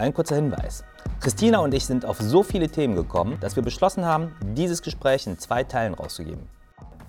Ein 0.00 0.14
kurzer 0.14 0.36
Hinweis. 0.36 0.82
Christina 1.20 1.58
und 1.58 1.74
ich 1.74 1.84
sind 1.84 2.06
auf 2.06 2.18
so 2.18 2.42
viele 2.42 2.70
Themen 2.70 2.96
gekommen, 2.96 3.36
dass 3.42 3.56
wir 3.56 3.62
beschlossen 3.62 4.06
haben, 4.06 4.34
dieses 4.56 4.80
Gespräch 4.80 5.26
in 5.26 5.38
zwei 5.38 5.62
Teilen 5.62 5.92
rauszugeben. 5.92 6.48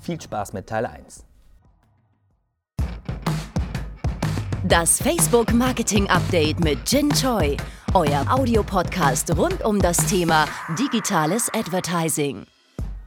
Viel 0.02 0.20
Spaß 0.20 0.52
mit 0.52 0.68
Teil 0.68 0.86
1. 0.86 1.24
Das 4.68 5.02
Facebook 5.02 5.54
Marketing 5.54 6.10
Update 6.10 6.60
mit 6.60 6.80
Jin 6.86 7.10
Choi, 7.12 7.56
euer 7.94 8.26
Audiopodcast 8.30 9.38
rund 9.38 9.64
um 9.64 9.80
das 9.80 9.96
Thema 10.08 10.46
digitales 10.78 11.50
Advertising. 11.54 12.46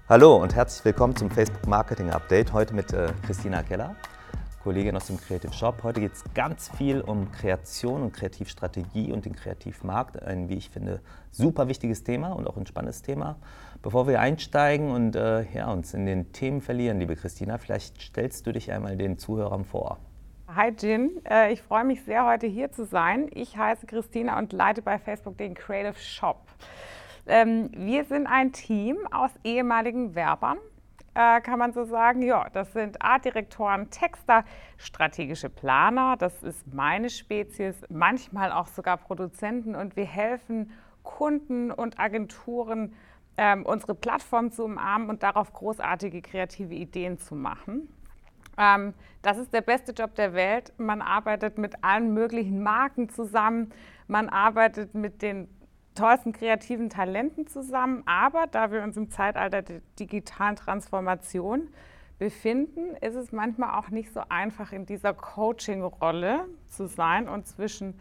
Hallo 0.08 0.36
und 0.36 0.54
herzlich 0.54 0.82
willkommen 0.86 1.14
zum 1.14 1.30
Facebook 1.30 1.66
Marketing 1.66 2.08
Update. 2.08 2.54
Heute 2.54 2.72
mit 2.74 2.90
äh, 2.94 3.08
Christina 3.26 3.62
Keller. 3.62 3.94
Kollegin 4.64 4.96
aus 4.96 5.08
dem 5.08 5.20
Creative 5.20 5.52
Shop. 5.52 5.82
Heute 5.82 6.00
geht 6.00 6.14
es 6.14 6.24
ganz 6.32 6.70
viel 6.74 7.02
um 7.02 7.30
Kreation 7.30 8.00
und 8.00 8.14
Kreativstrategie 8.14 9.12
und 9.12 9.26
den 9.26 9.36
Kreativmarkt. 9.36 10.22
Ein, 10.22 10.48
wie 10.48 10.54
ich 10.54 10.70
finde, 10.70 11.02
super 11.30 11.68
wichtiges 11.68 12.02
Thema 12.02 12.32
und 12.32 12.48
auch 12.48 12.56
ein 12.56 12.64
spannendes 12.64 13.02
Thema. 13.02 13.36
Bevor 13.82 14.08
wir 14.08 14.20
einsteigen 14.20 14.90
und 14.90 15.16
äh, 15.16 15.42
ja, 15.52 15.70
uns 15.70 15.92
in 15.92 16.06
den 16.06 16.32
Themen 16.32 16.62
verlieren, 16.62 16.98
liebe 16.98 17.14
Christina, 17.14 17.58
vielleicht 17.58 18.00
stellst 18.00 18.46
du 18.46 18.52
dich 18.52 18.72
einmal 18.72 18.96
den 18.96 19.18
Zuhörern 19.18 19.66
vor. 19.66 19.98
Hi 20.48 20.70
Jin, 20.70 21.20
äh, 21.28 21.52
ich 21.52 21.60
freue 21.60 21.84
mich 21.84 22.02
sehr, 22.04 22.24
heute 22.24 22.46
hier 22.46 22.72
zu 22.72 22.86
sein. 22.86 23.28
Ich 23.34 23.58
heiße 23.58 23.84
Christina 23.84 24.38
und 24.38 24.54
leite 24.54 24.80
bei 24.80 24.98
Facebook 24.98 25.36
den 25.36 25.52
Creative 25.52 25.98
Shop. 25.98 26.40
Ähm, 27.26 27.70
wir 27.76 28.06
sind 28.06 28.26
ein 28.26 28.52
Team 28.52 28.96
aus 29.12 29.30
ehemaligen 29.44 30.14
Werbern, 30.14 30.56
äh, 31.14 31.40
kann 31.40 31.58
man 31.58 31.72
so 31.72 31.84
sagen. 31.84 32.22
Ja, 32.22 32.48
das 32.52 32.72
sind 32.72 33.00
Artdirektoren, 33.02 33.90
Texter, 33.90 34.44
strategische 34.76 35.48
Planer, 35.48 36.16
das 36.16 36.42
ist 36.42 36.72
meine 36.72 37.10
Spezies, 37.10 37.76
manchmal 37.88 38.52
auch 38.52 38.66
sogar 38.66 38.96
Produzenten 38.96 39.74
und 39.74 39.96
wir 39.96 40.06
helfen 40.06 40.70
Kunden 41.02 41.70
und 41.70 41.98
Agenturen, 41.98 42.94
ähm, 43.36 43.64
unsere 43.66 43.94
Plattform 43.94 44.50
zu 44.50 44.64
umarmen 44.64 45.10
und 45.10 45.22
darauf 45.22 45.52
großartige 45.52 46.22
kreative 46.22 46.74
Ideen 46.74 47.18
zu 47.18 47.34
machen. 47.34 47.88
Ähm, 48.56 48.94
das 49.22 49.38
ist 49.38 49.52
der 49.52 49.60
beste 49.60 49.92
Job 49.92 50.14
der 50.14 50.34
Welt. 50.34 50.72
Man 50.78 51.02
arbeitet 51.02 51.58
mit 51.58 51.82
allen 51.82 52.14
möglichen 52.14 52.62
Marken 52.62 53.08
zusammen. 53.08 53.72
Man 54.06 54.28
arbeitet 54.28 54.94
mit 54.94 55.22
den 55.22 55.48
tollsten 55.94 56.32
kreativen 56.32 56.90
Talenten 56.90 57.46
zusammen. 57.46 58.02
Aber 58.06 58.46
da 58.46 58.70
wir 58.70 58.82
uns 58.82 58.96
im 58.96 59.10
Zeitalter 59.10 59.62
der 59.62 59.80
digitalen 59.98 60.56
Transformation 60.56 61.68
befinden, 62.18 62.96
ist 63.00 63.14
es 63.14 63.32
manchmal 63.32 63.78
auch 63.78 63.90
nicht 63.90 64.12
so 64.12 64.20
einfach, 64.28 64.72
in 64.72 64.86
dieser 64.86 65.14
Coaching-Rolle 65.14 66.46
zu 66.68 66.86
sein 66.86 67.28
und 67.28 67.46
zwischen 67.46 67.98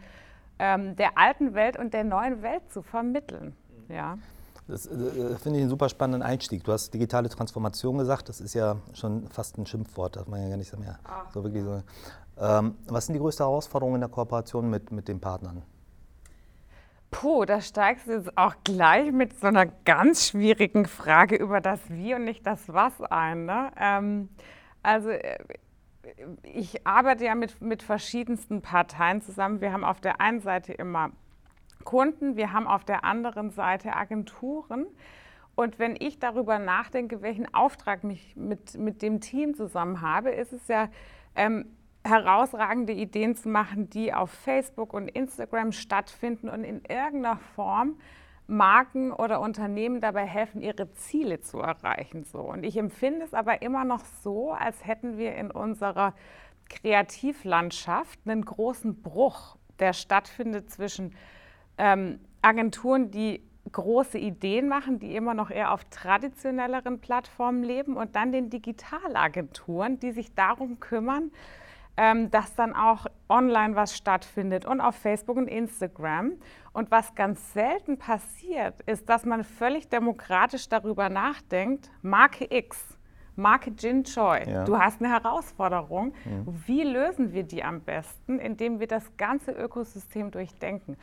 ähm, 0.58 0.96
der 0.96 1.18
alten 1.18 1.54
Welt 1.54 1.76
und 1.76 1.94
der 1.94 2.04
neuen 2.04 2.42
Welt 2.42 2.62
zu 2.70 2.82
vermitteln. 2.82 3.56
Ja. 3.88 4.18
Das 4.66 4.86
äh, 4.86 5.36
finde 5.36 5.58
ich 5.58 5.62
einen 5.62 5.68
super 5.68 5.88
spannenden 5.88 6.22
Einstieg. 6.22 6.64
Du 6.64 6.72
hast 6.72 6.94
digitale 6.94 7.28
Transformation 7.28 7.98
gesagt, 7.98 8.28
das 8.28 8.40
ist 8.40 8.54
ja 8.54 8.76
schon 8.94 9.28
fast 9.28 9.58
ein 9.58 9.66
Schimpfwort, 9.66 10.16
das 10.16 10.26
man 10.26 10.42
ja 10.42 10.48
gar 10.48 10.56
nicht 10.56 10.78
mehr 10.78 10.98
so 11.32 11.42
wirklich 11.42 11.64
so. 11.64 11.82
Ähm, 12.40 12.74
was 12.86 13.06
sind 13.06 13.14
die 13.14 13.20
größten 13.20 13.44
Herausforderungen 13.44 13.96
in 13.96 14.00
der 14.00 14.10
Kooperation 14.10 14.70
mit, 14.70 14.90
mit 14.90 15.06
den 15.06 15.20
Partnern? 15.20 15.62
Puh, 17.14 17.44
da 17.44 17.60
steigst 17.60 18.08
du 18.08 18.12
jetzt 18.12 18.36
auch 18.36 18.56
gleich 18.64 19.12
mit 19.12 19.38
so 19.38 19.46
einer 19.46 19.66
ganz 19.66 20.30
schwierigen 20.30 20.84
Frage 20.84 21.36
über 21.36 21.60
das 21.60 21.78
Wie 21.88 22.12
und 22.12 22.24
nicht 22.24 22.44
das 22.44 22.72
Was 22.72 23.00
ein. 23.00 23.46
Ne? 23.46 23.70
Ähm, 23.78 24.30
also 24.82 25.10
äh, 25.10 25.38
ich 26.42 26.84
arbeite 26.84 27.24
ja 27.24 27.36
mit, 27.36 27.60
mit 27.60 27.84
verschiedensten 27.84 28.62
Parteien 28.62 29.20
zusammen. 29.20 29.60
Wir 29.60 29.72
haben 29.72 29.84
auf 29.84 30.00
der 30.00 30.20
einen 30.20 30.40
Seite 30.40 30.72
immer 30.72 31.12
Kunden, 31.84 32.34
wir 32.34 32.52
haben 32.52 32.66
auf 32.66 32.84
der 32.84 33.04
anderen 33.04 33.50
Seite 33.50 33.94
Agenturen. 33.94 34.84
Und 35.54 35.78
wenn 35.78 35.94
ich 35.96 36.18
darüber 36.18 36.58
nachdenke, 36.58 37.22
welchen 37.22 37.54
Auftrag 37.54 38.02
ich 38.02 38.34
mit, 38.34 38.76
mit 38.76 39.02
dem 39.02 39.20
Team 39.20 39.54
zusammen 39.54 40.00
habe, 40.00 40.30
ist 40.30 40.52
es 40.52 40.66
ja 40.66 40.88
ähm, 41.36 41.76
herausragende 42.04 42.92
Ideen 42.92 43.34
zu 43.34 43.48
machen, 43.48 43.88
die 43.88 44.12
auf 44.12 44.30
Facebook 44.30 44.92
und 44.92 45.08
Instagram 45.08 45.72
stattfinden 45.72 46.48
und 46.48 46.64
in 46.64 46.82
irgendeiner 46.84 47.38
Form 47.54 47.96
Marken 48.46 49.10
oder 49.10 49.40
Unternehmen 49.40 50.02
dabei 50.02 50.26
helfen, 50.26 50.60
ihre 50.60 50.92
Ziele 50.92 51.40
zu 51.40 51.60
erreichen. 51.60 52.24
So. 52.24 52.40
Und 52.40 52.62
ich 52.62 52.76
empfinde 52.76 53.24
es 53.24 53.32
aber 53.32 53.62
immer 53.62 53.84
noch 53.84 54.04
so, 54.22 54.52
als 54.52 54.86
hätten 54.86 55.16
wir 55.16 55.34
in 55.34 55.50
unserer 55.50 56.14
Kreativlandschaft 56.68 58.20
einen 58.26 58.44
großen 58.44 59.00
Bruch, 59.00 59.56
der 59.78 59.92
stattfindet 59.92 60.70
zwischen 60.70 61.14
ähm, 61.78 62.20
Agenturen, 62.42 63.10
die 63.10 63.42
große 63.72 64.18
Ideen 64.18 64.68
machen, 64.68 64.98
die 64.98 65.16
immer 65.16 65.32
noch 65.32 65.50
eher 65.50 65.72
auf 65.72 65.84
traditionelleren 65.84 67.00
Plattformen 67.00 67.62
leben 67.62 67.96
und 67.96 68.14
dann 68.14 68.30
den 68.30 68.50
Digitalagenturen, 68.50 69.98
die 69.98 70.12
sich 70.12 70.34
darum 70.34 70.80
kümmern, 70.80 71.30
ähm, 71.96 72.30
dass 72.30 72.54
dann 72.54 72.74
auch 72.74 73.06
online 73.28 73.76
was 73.76 73.96
stattfindet 73.96 74.64
und 74.64 74.80
auf 74.80 74.96
Facebook 74.96 75.36
und 75.36 75.48
Instagram. 75.48 76.32
Und 76.72 76.90
was 76.90 77.14
ganz 77.14 77.52
selten 77.52 77.98
passiert, 77.98 78.80
ist, 78.82 79.08
dass 79.08 79.24
man 79.24 79.44
völlig 79.44 79.88
demokratisch 79.88 80.68
darüber 80.68 81.08
nachdenkt, 81.08 81.90
Marke 82.02 82.46
X, 82.50 82.98
Marke 83.36 83.70
Jin 83.70 84.04
Choi, 84.04 84.44
ja. 84.46 84.64
du 84.64 84.78
hast 84.78 85.00
eine 85.00 85.12
Herausforderung. 85.12 86.14
Mhm. 86.24 86.62
Wie 86.66 86.82
lösen 86.82 87.32
wir 87.32 87.42
die 87.44 87.64
am 87.64 87.80
besten, 87.80 88.38
indem 88.38 88.80
wir 88.80 88.86
das 88.86 89.16
ganze 89.16 89.52
Ökosystem 89.52 90.30
durchdenken? 90.30 90.96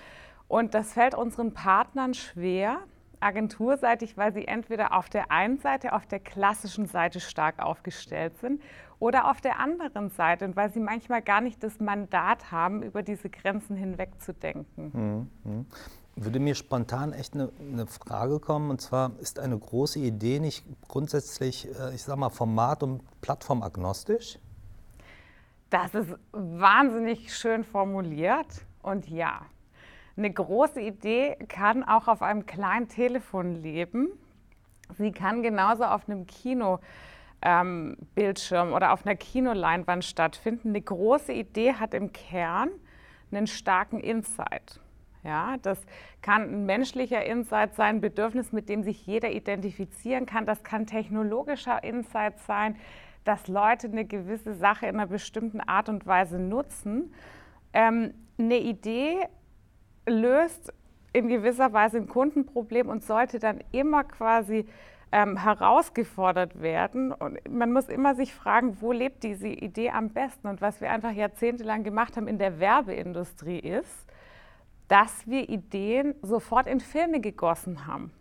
Und 0.48 0.74
das 0.74 0.94
fällt 0.94 1.16
unseren 1.16 1.54
Partnern 1.54 2.14
schwer, 2.14 2.80
agenturseitig, 3.22 4.18
weil 4.18 4.34
sie 4.34 4.48
entweder 4.48 4.98
auf 4.98 5.10
der 5.10 5.32
einen 5.32 5.60
Seite, 5.60 5.94
auf 5.94 6.06
der 6.08 6.20
klassischen 6.20 6.88
Seite 6.88 7.20
stark 7.20 7.60
aufgestellt 7.60 8.38
sind 8.40 8.62
oder 9.02 9.32
auf 9.32 9.42
der 9.42 9.60
anderen 9.60 10.12
Seite, 10.12 10.46
und 10.46 10.56
weil 10.56 10.72
sie 10.72 10.80
manchmal 10.80 11.24
gar 11.24 11.42
nicht 11.42 11.64
das 11.64 11.80
Mandat 11.80 12.52
haben, 12.52 12.84
über 12.84 13.02
diese 13.02 13.32
Grenzen 13.32 13.76
hinweg 13.76 14.22
zu 14.22 14.32
denken. 14.32 15.28
Mhm. 15.44 15.66
Würde 16.16 16.40
mir 16.40 16.54
spontan 16.54 17.12
echt 17.12 17.34
eine, 17.34 17.50
eine, 17.60 17.88
Frage 17.88 18.40
kommen, 18.40 18.70
und 18.70 18.80
zwar 18.80 19.14
ist 19.20 19.40
eine 19.40 19.58
große 19.58 19.98
Idee 19.98 20.40
nicht 20.40 20.64
grundsätzlich, 20.88 21.68
äh, 21.80 21.96
ich 21.96 22.04
sag 22.04 22.16
mal, 22.18 22.30
format- 22.30 22.84
und 22.84 23.02
plattformagnostisch? 23.22 24.38
Das 25.72 25.96
ist 25.96 26.14
wahnsinnig 26.32 27.36
schön 27.36 27.64
formuliert 27.64 28.66
und 28.84 29.10
ja, 29.10 29.42
eine 30.16 30.32
große 30.32 30.80
Idee 30.80 31.38
kann 31.48 31.84
auch 31.84 32.08
auf 32.08 32.22
einem 32.22 32.46
kleinen 32.46 32.88
Telefon 32.88 33.64
leben. 33.64 34.10
Sie 35.00 35.12
kann 35.12 35.42
genauso 35.42 35.86
auf 35.86 36.08
einem 36.08 36.28
Kinobildschirm 36.28 36.88
ähm, 37.42 37.98
oder 38.16 38.94
auf 38.94 39.06
einer 39.06 39.16
Kinoleinwand 39.16 40.06
stattfinden. 40.06 40.70
Eine 40.70 40.82
große 40.82 41.34
Idee 41.34 41.74
hat 41.74 41.94
im 41.94 42.12
Kern 42.12 42.70
einen 43.32 43.48
starken 43.48 44.00
Insight. 44.00 44.80
Ja, 45.24 45.58
das 45.62 45.80
kann 46.22 46.42
ein 46.42 46.66
menschlicher 46.66 47.24
Insight 47.24 47.76
sein, 47.76 47.98
ein 47.98 48.02
Bedürfnis, 48.02 48.52
mit 48.52 48.70
dem 48.70 48.82
sich 48.84 49.06
jeder 49.06 49.32
identifizieren 49.32 50.26
kann. 50.26 50.46
Das 50.46 50.64
kann 50.64 50.88
technologischer 50.88 51.84
Insight 51.84 52.40
sein, 52.40 52.76
dass 53.24 53.48
Leute 53.48 53.88
eine 53.88 54.06
gewisse 54.06 54.56
Sache 54.56 54.88
in 54.88 54.96
einer 54.96 55.08
bestimmten 55.08 55.62
Art 55.62 55.90
und 55.90 56.08
Weise 56.08 56.40
nutzen. 56.40 57.14
Ähm, 57.74 58.14
eine 58.40 58.58
Idee 58.58 59.28
löst 60.08 60.74
in 61.14 61.28
gewisser 61.28 61.72
Weise 61.74 61.98
ein 61.98 62.08
Kundenproblem 62.08 62.90
und 62.90 63.04
sollte 63.04 63.38
dann 63.38 63.60
immer 63.72 64.04
quasi 64.04 64.66
ähm, 65.12 65.38
herausgefordert 65.38 66.62
werden. 66.62 67.12
Und 67.12 67.38
man 67.50 67.74
muss 67.74 67.90
immer 67.90 68.16
sich 68.16 68.34
fragen, 68.34 68.78
wo 68.82 68.92
lebt 68.92 69.24
diese 69.24 69.48
Idee 69.48 69.92
am 69.92 70.10
besten? 70.10 70.48
Und 70.48 70.62
was 70.62 70.82
wir 70.82 70.92
einfach 70.92 71.12
jahrzehntelang 71.12 71.84
gemacht 71.84 72.18
haben 72.18 72.28
in 72.28 72.38
der 72.38 72.60
Werbeindustrie 72.60 73.60
ist, 73.60 74.08
dass 74.88 75.28
wir 75.28 75.50
Ideen 75.50 76.16
sofort 76.22 76.68
in 76.68 76.80
Filme 76.80 77.22
gegossen 77.22 77.88
haben. 77.88 78.12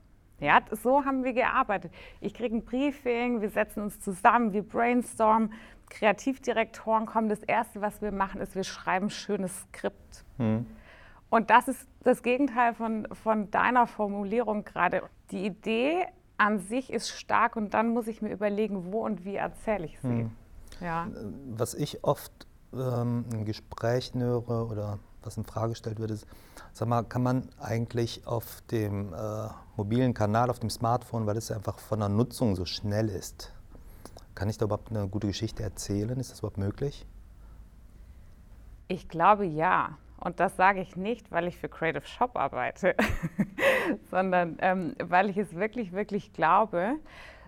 Ja, 0.41 0.61
so 0.71 1.05
haben 1.05 1.23
wir 1.23 1.35
gearbeitet. 1.35 1.93
Ich 2.21 2.33
kriege 2.33 2.57
ein 2.57 2.65
Briefing, 2.65 3.43
wir 3.43 3.51
setzen 3.51 3.83
uns 3.83 4.01
zusammen, 4.01 4.53
wir 4.53 4.63
brainstormen, 4.63 5.53
Kreativdirektoren 5.91 7.05
kommen. 7.05 7.29
Das 7.29 7.43
Erste, 7.43 7.83
was 7.83 8.01
wir 8.01 8.11
machen, 8.11 8.41
ist, 8.41 8.55
wir 8.55 8.65
schreiben 8.65 9.07
ein 9.07 9.11
schönes 9.11 9.63
Skript. 9.63 10.25
Hm. 10.39 10.67
Und 11.29 11.51
das 11.51 11.69
ist 11.69 11.87
das 12.03 12.23
Gegenteil 12.23 12.75
von, 12.75 13.07
von 13.13 13.51
deiner 13.51 13.87
Formulierung 13.87 14.65
gerade. 14.65 15.03
Die 15.31 15.45
Idee 15.47 16.07
an 16.41 16.59
sich 16.59 16.91
ist 16.91 17.11
stark 17.11 17.55
und 17.55 17.75
dann 17.75 17.91
muss 17.91 18.07
ich 18.07 18.23
mir 18.23 18.33
überlegen, 18.33 18.93
wo 18.93 19.05
und 19.05 19.27
wie 19.27 19.37
erzähle 19.37 19.85
ich 19.85 20.01
sie. 20.01 20.09
Hm. 20.09 20.31
Ja. 20.81 21.07
Was 21.51 21.75
ich 21.75 22.03
oft 22.03 22.33
ähm, 22.73 23.27
in 23.31 23.45
Gesprächen 23.45 24.23
höre 24.23 24.71
oder 24.71 24.99
was 25.23 25.37
in 25.37 25.45
Frage 25.45 25.71
gestellt 25.71 26.01
wird, 26.01 26.11
ist, 26.11 26.27
sag 26.73 26.89
mal, 26.89 27.03
kann 27.03 27.23
man 27.23 27.51
eigentlich 27.59 28.27
auf 28.27 28.63
dem 28.71 29.13
äh, 29.13 29.49
mobilen 29.77 30.15
Kanal, 30.15 30.49
auf 30.49 30.61
dem 30.61 30.71
Smartphone, 30.71 31.27
weil 31.27 31.37
es 31.37 31.51
einfach 31.51 31.79
von 31.79 32.01
der 32.01 32.09
Nutzung 32.09 32.57
so 32.57 32.65
schnell 32.65 33.11
ist, 33.11 33.53
kann 34.35 34.49
ich 34.49 34.57
da 34.57 34.65
überhaupt 34.65 34.91
eine 34.91 35.07
gute 35.09 35.27
Geschichte 35.27 35.63
erzählen? 35.63 36.19
Ist 36.19 36.31
das 36.31 36.39
überhaupt 36.39 36.57
möglich? 36.57 37.07
Ich 38.89 39.11
glaube 39.11 39.45
ja. 39.45 39.99
Und 40.21 40.39
das 40.39 40.57
sage 40.57 40.81
ich 40.81 40.97
nicht, 40.97 41.31
weil 41.33 41.49
ich 41.49 41.57
für 41.57 41.69
Creative 41.69 42.07
Shop 42.07 42.37
arbeite, 42.37 42.95
sondern 44.11 44.59
ähm, 44.61 44.95
weil 45.03 45.31
ich 45.31 45.37
es 45.39 45.55
wirklich, 45.55 45.93
wirklich 45.93 46.33
glaube. 46.33 46.97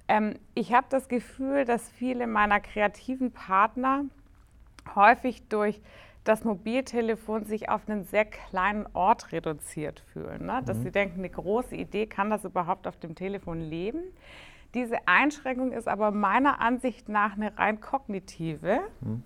Ähm, 0.09 0.35
ich 0.55 0.73
habe 0.73 0.87
das 0.91 1.09
Gefühl, 1.09 1.65
dass 1.65 1.89
viele 1.91 2.27
meiner 2.27 2.61
kreativen 2.61 3.31
Partner 3.33 4.05
häufig 4.95 5.49
durch 5.49 5.81
das 6.25 6.45
Mobiltelefon 6.45 7.45
sich 7.45 7.69
auf 7.69 7.89
einen 7.89 8.05
sehr 8.05 8.25
kleinen 8.25 8.87
Ort 8.93 9.33
reduziert 9.33 10.01
fühlen. 10.13 10.47
Ne? 10.47 10.63
Dass 10.65 10.79
mhm. 10.79 10.83
sie 10.85 10.91
denken, 10.93 11.19
eine 11.19 11.31
große 11.31 11.75
Idee, 11.75 12.07
kann 12.07 12.31
das 12.31 12.45
überhaupt 12.45 12.87
auf 12.87 12.97
dem 12.97 13.15
Telefon 13.15 13.61
leben? 13.61 14.01
Diese 14.75 14.97
Einschränkung 15.07 15.73
ist 15.73 15.89
aber 15.89 16.13
meiner 16.13 16.61
Ansicht 16.61 17.09
nach 17.09 17.37
eine 17.37 17.59
rein 17.59 17.81
kognitive, 17.81 18.81
mhm. 19.01 19.23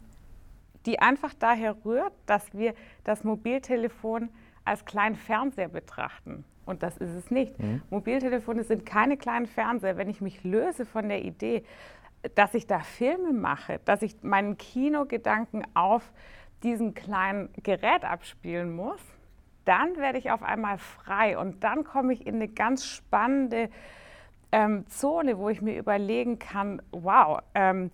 Die 0.86 1.00
einfach 1.00 1.34
daher 1.34 1.76
rührt, 1.84 2.12
dass 2.26 2.54
wir 2.54 2.74
das 3.04 3.24
Mobiltelefon 3.24 4.30
als 4.64 4.84
kleinen 4.84 5.16
Fernseher 5.16 5.68
betrachten. 5.68 6.44
Und 6.64 6.82
das 6.82 6.96
ist 6.96 7.14
es 7.14 7.30
nicht. 7.30 7.58
Mhm. 7.58 7.82
Mobiltelefone 7.90 8.64
sind 8.64 8.84
keine 8.86 9.16
kleinen 9.16 9.46
Fernseher. 9.46 9.96
Wenn 9.96 10.08
ich 10.08 10.20
mich 10.20 10.42
löse 10.42 10.84
von 10.84 11.08
der 11.08 11.24
Idee, 11.24 11.64
dass 12.34 12.54
ich 12.54 12.66
da 12.66 12.80
Filme 12.80 13.32
mache, 13.32 13.80
dass 13.84 14.02
ich 14.02 14.22
meinen 14.22 14.56
Kinogedanken 14.56 15.64
auf 15.74 16.12
diesem 16.62 16.94
kleinen 16.94 17.50
Gerät 17.62 18.04
abspielen 18.04 18.74
muss, 18.74 19.00
dann 19.64 19.96
werde 19.96 20.18
ich 20.18 20.30
auf 20.30 20.42
einmal 20.42 20.78
frei 20.78 21.38
und 21.38 21.62
dann 21.62 21.84
komme 21.84 22.12
ich 22.12 22.26
in 22.26 22.36
eine 22.36 22.48
ganz 22.48 22.86
spannende 22.86 23.68
ähm, 24.52 24.86
Zone, 24.88 25.38
wo 25.38 25.48
ich 25.48 25.60
mir 25.60 25.76
überlegen 25.76 26.38
kann, 26.38 26.80
wow, 26.92 27.40
ähm, 27.54 27.90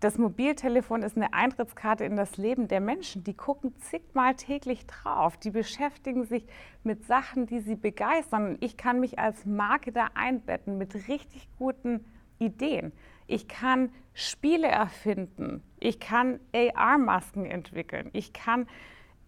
das 0.00 0.18
Mobiltelefon 0.18 1.02
ist 1.02 1.16
eine 1.16 1.32
Eintrittskarte 1.32 2.04
in 2.04 2.16
das 2.16 2.36
Leben 2.36 2.68
der 2.68 2.80
Menschen. 2.80 3.24
Die 3.24 3.34
gucken 3.34 3.74
zigmal 3.80 4.34
täglich 4.34 4.86
drauf. 4.86 5.36
Die 5.38 5.50
beschäftigen 5.50 6.24
sich 6.24 6.46
mit 6.84 7.04
Sachen, 7.06 7.46
die 7.46 7.60
sie 7.60 7.76
begeistern. 7.76 8.58
ich 8.60 8.76
kann 8.76 9.00
mich 9.00 9.18
als 9.18 9.46
Marke 9.46 9.92
da 9.92 10.08
einbetten 10.14 10.76
mit 10.76 11.08
richtig 11.08 11.48
guten 11.58 12.04
Ideen. 12.38 12.92
Ich 13.26 13.48
kann 13.48 13.90
Spiele 14.12 14.66
erfinden. 14.66 15.62
Ich 15.78 16.00
kann 16.00 16.40
AR-Masken 16.52 17.46
entwickeln. 17.46 18.10
Ich 18.12 18.32
kann 18.32 18.66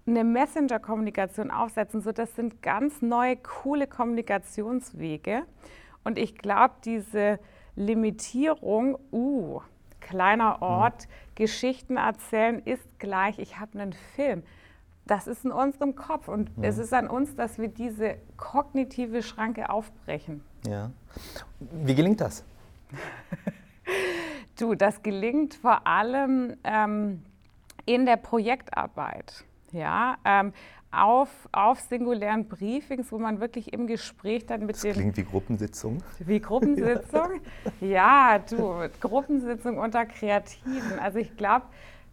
eine 0.06 0.24
Messenger-Kommunikation 0.24 1.50
aufsetzen. 1.50 2.00
So, 2.00 2.12
das 2.12 2.34
sind 2.34 2.62
ganz 2.62 3.00
neue, 3.00 3.36
coole 3.36 3.86
Kommunikationswege. 3.86 5.44
Und 6.04 6.18
ich 6.18 6.36
glaube, 6.36 6.74
diese 6.84 7.38
Limitierung, 7.76 8.98
uh, 9.12 9.60
kleiner 10.08 10.56
mhm. 10.56 10.62
Ort, 10.62 11.06
mhm. 11.06 11.34
Geschichten 11.34 11.96
erzählen 11.96 12.60
ist 12.64 12.98
gleich, 12.98 13.38
ich 13.38 13.58
habe 13.58 13.78
einen 13.78 13.92
Film. 13.92 14.42
Das 15.06 15.26
ist 15.26 15.44
in 15.44 15.50
unserem 15.50 15.96
Kopf 15.96 16.28
und 16.28 16.56
mhm. 16.56 16.64
es 16.64 16.78
ist 16.78 16.92
an 16.92 17.08
uns, 17.08 17.34
dass 17.34 17.58
wir 17.58 17.68
diese 17.68 18.16
kognitive 18.36 19.22
Schranke 19.22 19.70
aufbrechen. 19.70 20.42
Ja. 20.66 20.90
Wie 21.60 21.94
gelingt 21.94 22.20
das? 22.20 22.44
Du, 24.58 24.74
das 24.74 25.02
gelingt 25.02 25.54
vor 25.54 25.86
allem 25.86 26.56
ähm, 26.62 27.24
in 27.86 28.04
der 28.04 28.16
Projektarbeit. 28.16 29.44
Ja, 29.72 30.18
ähm, 30.24 30.52
auf, 30.92 31.30
auf 31.52 31.80
singulären 31.80 32.48
Briefings, 32.48 33.10
wo 33.10 33.18
man 33.18 33.40
wirklich 33.40 33.72
im 33.72 33.86
Gespräch 33.86 34.46
dann 34.46 34.66
mit 34.66 34.76
das 34.76 34.82
den. 34.82 34.92
Klingt 34.92 35.16
wie 35.16 35.24
Gruppensitzung. 35.24 35.98
Wie 36.18 36.40
Gruppensitzung? 36.40 37.40
ja. 37.80 37.88
ja, 38.34 38.38
du, 38.38 38.88
Gruppensitzung 39.00 39.78
unter 39.78 40.06
Kreativen. 40.06 40.98
Also 41.00 41.18
ich 41.18 41.36
glaube, 41.36 41.66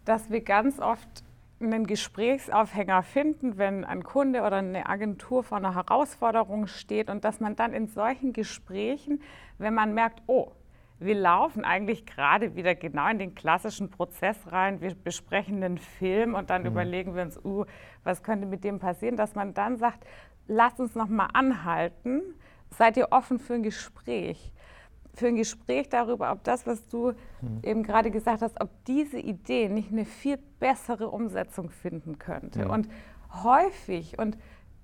dass 0.06 0.30
wir 0.30 0.42
ganz 0.42 0.80
oft 0.80 1.24
einen 1.62 1.86
Gesprächsaufhänger 1.86 3.04
finden, 3.04 3.58
wenn 3.58 3.84
ein 3.84 4.04
Kunde 4.04 4.42
oder 4.42 4.58
eine 4.58 4.88
Agentur 4.88 5.44
vor 5.44 5.58
einer 5.58 5.76
Herausforderung 5.76 6.68
steht 6.68 7.10
und 7.10 7.26
dass 7.26 7.40
man 7.40 7.56
dann 7.56 7.74
in 7.74 7.88
solchen 7.88 8.32
Gesprächen, 8.32 9.22
wenn 9.58 9.74
man 9.74 9.94
merkt, 9.94 10.22
oh, 10.28 10.52
wir 11.00 11.16
laufen 11.16 11.64
eigentlich 11.64 12.06
gerade 12.06 12.56
wieder 12.56 12.76
genau 12.76 13.10
in 13.10 13.20
den 13.20 13.36
klassischen 13.36 13.90
Prozess 13.90 14.38
rein. 14.52 14.82
Wir 14.82 14.94
besprechen 14.96 15.64
einen 15.64 15.78
Film 15.78 16.36
und 16.36 16.50
dann 16.50 16.64
mhm. 16.64 16.68
überlegen 16.68 17.16
wir 17.16 17.24
uns, 17.24 17.38
uh, 17.44 17.66
was 18.04 18.22
könnte 18.22 18.46
mit 18.46 18.64
dem 18.64 18.80
passieren, 18.80 19.16
dass 19.16 19.36
man 19.36 19.54
dann 19.54 19.78
sagt, 19.78 20.06
lasst 20.48 20.80
uns 20.80 20.96
noch 20.96 21.08
mal 21.08 21.30
anhalten. 21.34 22.22
Seid 22.78 22.98
ihr 22.98 23.08
offen 23.12 23.40
für 23.40 23.54
ein 23.54 23.64
Gespräch? 23.64 24.52
Für 25.14 25.28
ein 25.28 25.36
Gespräch 25.36 25.90
darüber, 25.90 26.32
ob 26.32 26.44
das, 26.44 26.68
was 26.68 26.88
du 26.88 27.14
mhm. 27.42 27.62
eben 27.64 27.84
gerade 27.84 28.12
gesagt 28.12 28.42
hast, 28.42 28.60
ob 28.62 28.70
diese 28.86 29.20
Idee 29.20 29.70
nicht 29.70 29.92
eine 29.92 30.06
viel 30.06 30.38
bessere 30.60 31.10
Umsetzung 31.10 31.70
finden 31.70 32.20
könnte. 32.20 32.66
Mhm. 32.66 32.72
Und 32.72 32.90
häufig 33.44 34.20
und 34.20 34.38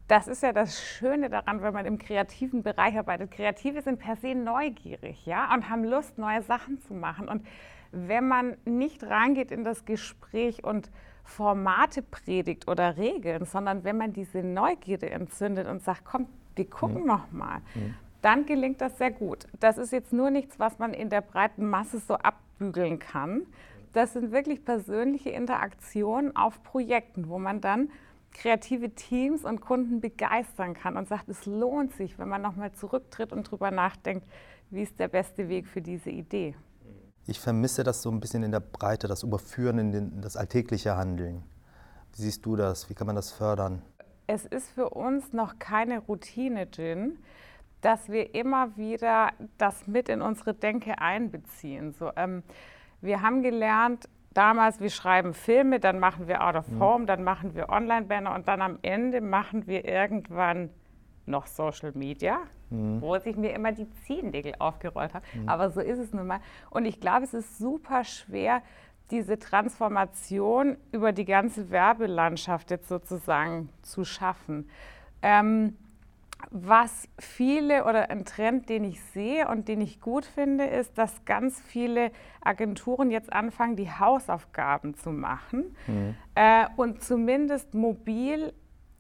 das 0.07 0.27
ist 0.27 0.43
ja 0.43 0.53
das 0.53 0.79
Schöne 0.79 1.29
daran, 1.29 1.61
wenn 1.61 1.73
man 1.73 1.85
im 1.85 1.97
kreativen 1.97 2.61
Bereich 2.61 2.97
arbeitet. 2.97 3.31
Kreative 3.31 3.81
sind 3.81 3.99
per 3.99 4.15
se 4.15 4.35
neugierig, 4.35 5.25
ja, 5.25 5.51
und 5.53 5.69
haben 5.69 5.83
Lust, 5.83 6.17
neue 6.17 6.43
Sachen 6.43 6.79
zu 6.81 6.93
machen. 6.93 7.27
Und 7.27 7.45
wenn 7.91 8.27
man 8.27 8.57
nicht 8.65 9.03
reingeht 9.03 9.51
in 9.51 9.63
das 9.63 9.85
Gespräch 9.85 10.63
und 10.63 10.91
Formate 11.23 12.03
predigt 12.03 12.67
oder 12.67 12.97
Regeln, 12.97 13.45
sondern 13.45 13.83
wenn 13.83 13.97
man 13.97 14.13
diese 14.13 14.43
Neugierde 14.43 15.09
entzündet 15.09 15.67
und 15.67 15.81
sagt, 15.81 16.05
komm, 16.05 16.27
wir 16.55 16.69
gucken 16.69 17.01
mhm. 17.01 17.07
noch 17.07 17.31
mal, 17.31 17.59
mhm. 17.73 17.95
dann 18.21 18.45
gelingt 18.45 18.81
das 18.81 18.97
sehr 18.99 19.11
gut. 19.11 19.47
Das 19.59 19.77
ist 19.79 19.91
jetzt 19.91 20.13
nur 20.13 20.29
nichts, 20.29 20.59
was 20.59 20.77
man 20.77 20.93
in 20.93 21.09
der 21.09 21.21
breiten 21.21 21.67
Masse 21.67 21.99
so 21.99 22.13
abbügeln 22.15 22.99
kann. 22.99 23.47
Das 23.93 24.13
sind 24.13 24.31
wirklich 24.31 24.63
persönliche 24.63 25.31
Interaktionen 25.31 26.35
auf 26.35 26.61
Projekten, 26.63 27.27
wo 27.29 27.39
man 27.39 27.59
dann 27.59 27.89
kreative 28.35 28.93
Teams 28.93 29.43
und 29.43 29.61
Kunden 29.61 30.01
begeistern 30.01 30.73
kann 30.73 30.97
und 30.97 31.07
sagt, 31.07 31.29
es 31.29 31.45
lohnt 31.45 31.93
sich, 31.93 32.19
wenn 32.19 32.29
man 32.29 32.41
nochmal 32.41 32.71
zurücktritt 32.73 33.31
und 33.31 33.47
darüber 33.47 33.71
nachdenkt, 33.71 34.27
wie 34.69 34.83
ist 34.83 34.99
der 34.99 35.07
beste 35.07 35.47
Weg 35.49 35.67
für 35.67 35.81
diese 35.81 36.09
Idee. 36.09 36.55
Ich 37.27 37.39
vermisse 37.39 37.83
das 37.83 38.01
so 38.01 38.11
ein 38.11 38.19
bisschen 38.19 38.43
in 38.43 38.51
der 38.51 38.59
Breite, 38.59 39.07
das 39.07 39.23
Überführen 39.23 39.79
in, 39.79 39.91
den, 39.91 40.21
das 40.21 40.37
alltägliche 40.37 40.95
Handeln. 40.95 41.43
Wie 42.13 42.21
siehst 42.21 42.45
du 42.45 42.55
das? 42.55 42.89
Wie 42.89 42.93
kann 42.93 43.07
man 43.07 43.15
das 43.15 43.31
fördern? 43.31 43.81
Es 44.27 44.45
ist 44.45 44.69
für 44.69 44.89
uns 44.89 45.33
noch 45.33 45.57
keine 45.59 45.99
Routine, 45.99 46.67
Jin, 46.71 47.17
dass 47.81 48.09
wir 48.09 48.35
immer 48.35 48.75
wieder 48.77 49.31
das 49.57 49.87
mit 49.87 50.09
in 50.09 50.21
unsere 50.21 50.53
Denke 50.53 50.99
einbeziehen. 50.99 51.93
So, 51.93 52.11
ähm, 52.15 52.43
wir 53.01 53.21
haben 53.21 53.43
gelernt, 53.43 54.07
damals, 54.35 54.79
wir 54.79 54.89
schreiben 54.89 55.33
Filme, 55.33 55.79
dann 55.79 55.99
machen 55.99 56.27
wir 56.27 56.45
Out 56.45 56.55
of 56.55 56.67
mhm. 56.67 56.79
Home, 56.79 57.05
dann 57.05 57.23
machen 57.23 57.55
wir 57.55 57.69
Online-Banner 57.69 58.35
und 58.35 58.47
dann 58.47 58.61
am 58.61 58.79
Ende 58.81 59.21
machen 59.21 59.67
wir 59.67 59.85
irgendwann 59.85 60.69
noch 61.25 61.47
Social 61.47 61.91
Media, 61.93 62.39
mhm. 62.69 63.01
wo 63.01 63.15
ich 63.15 63.35
mir 63.35 63.53
immer 63.53 63.71
die 63.71 63.89
Zehennägel 64.05 64.53
aufgerollt 64.59 65.13
habe. 65.13 65.25
Mhm. 65.33 65.49
Aber 65.49 65.69
so 65.69 65.81
ist 65.81 65.99
es 65.99 66.13
nun 66.13 66.27
mal. 66.27 66.39
Und 66.69 66.85
ich 66.85 66.99
glaube, 66.99 67.23
es 67.23 67.33
ist 67.33 67.57
super 67.57 68.03
schwer, 68.03 68.61
diese 69.11 69.37
Transformation 69.37 70.77
über 70.91 71.11
die 71.11 71.25
ganze 71.25 71.69
Werbelandschaft 71.69 72.71
jetzt 72.71 72.87
sozusagen 72.87 73.69
zu 73.81 74.03
schaffen. 74.03 74.69
Ähm, 75.21 75.77
was 76.51 77.07
viele 77.19 77.85
oder 77.85 78.09
ein 78.09 78.25
Trend, 78.25 78.69
den 78.69 78.83
ich 78.83 79.01
sehe 79.01 79.47
und 79.47 79.67
den 79.67 79.81
ich 79.81 79.99
gut 79.99 80.25
finde, 80.25 80.65
ist, 80.65 80.97
dass 80.97 81.25
ganz 81.25 81.61
viele 81.61 82.11
Agenturen 82.41 83.11
jetzt 83.11 83.31
anfangen, 83.31 83.75
die 83.75 83.91
Hausaufgaben 83.91 84.95
zu 84.95 85.11
machen 85.11 85.75
mhm. 85.87 86.15
äh, 86.35 86.65
und 86.75 87.03
zumindest 87.03 87.73
mobil 87.73 88.53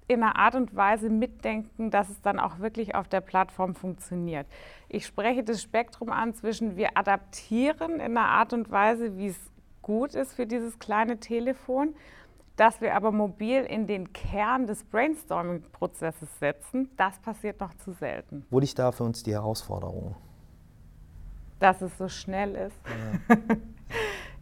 in 0.07 0.21
einer 0.21 0.35
Art 0.35 0.55
und 0.55 0.75
Weise 0.75 1.09
mitdenken, 1.09 1.89
dass 1.89 2.09
es 2.09 2.21
dann 2.21 2.39
auch 2.39 2.59
wirklich 2.59 2.93
auf 2.93 3.07
der 3.07 3.21
Plattform 3.21 3.73
funktioniert. 3.73 4.45
Ich 4.87 5.05
spreche 5.05 5.43
das 5.43 5.61
Spektrum 5.61 6.09
an 6.09 6.33
zwischen 6.33 6.75
wir 6.77 6.97
adaptieren 6.97 7.95
in 7.95 8.17
einer 8.17 8.27
Art 8.27 8.53
und 8.53 8.69
Weise, 8.69 9.17
wie 9.17 9.27
es 9.27 9.51
gut 9.81 10.13
ist 10.13 10.33
für 10.33 10.45
dieses 10.45 10.79
kleine 10.79 11.19
Telefon 11.19 11.95
dass 12.55 12.81
wir 12.81 12.95
aber 12.95 13.11
mobil 13.11 13.63
in 13.63 13.87
den 13.87 14.13
Kern 14.13 14.65
des 14.67 14.83
Brainstorming-Prozesses 14.83 16.39
setzen, 16.39 16.89
das 16.97 17.19
passiert 17.19 17.59
noch 17.59 17.73
zu 17.75 17.91
selten. 17.93 18.45
Wo 18.49 18.59
liegt 18.59 18.79
da 18.79 18.91
für 18.91 19.03
uns 19.03 19.23
die 19.23 19.33
Herausforderung? 19.33 20.15
Dass 21.59 21.81
es 21.81 21.97
so 21.97 22.07
schnell 22.07 22.55
ist. 22.55 22.77
Ja, 23.29 23.37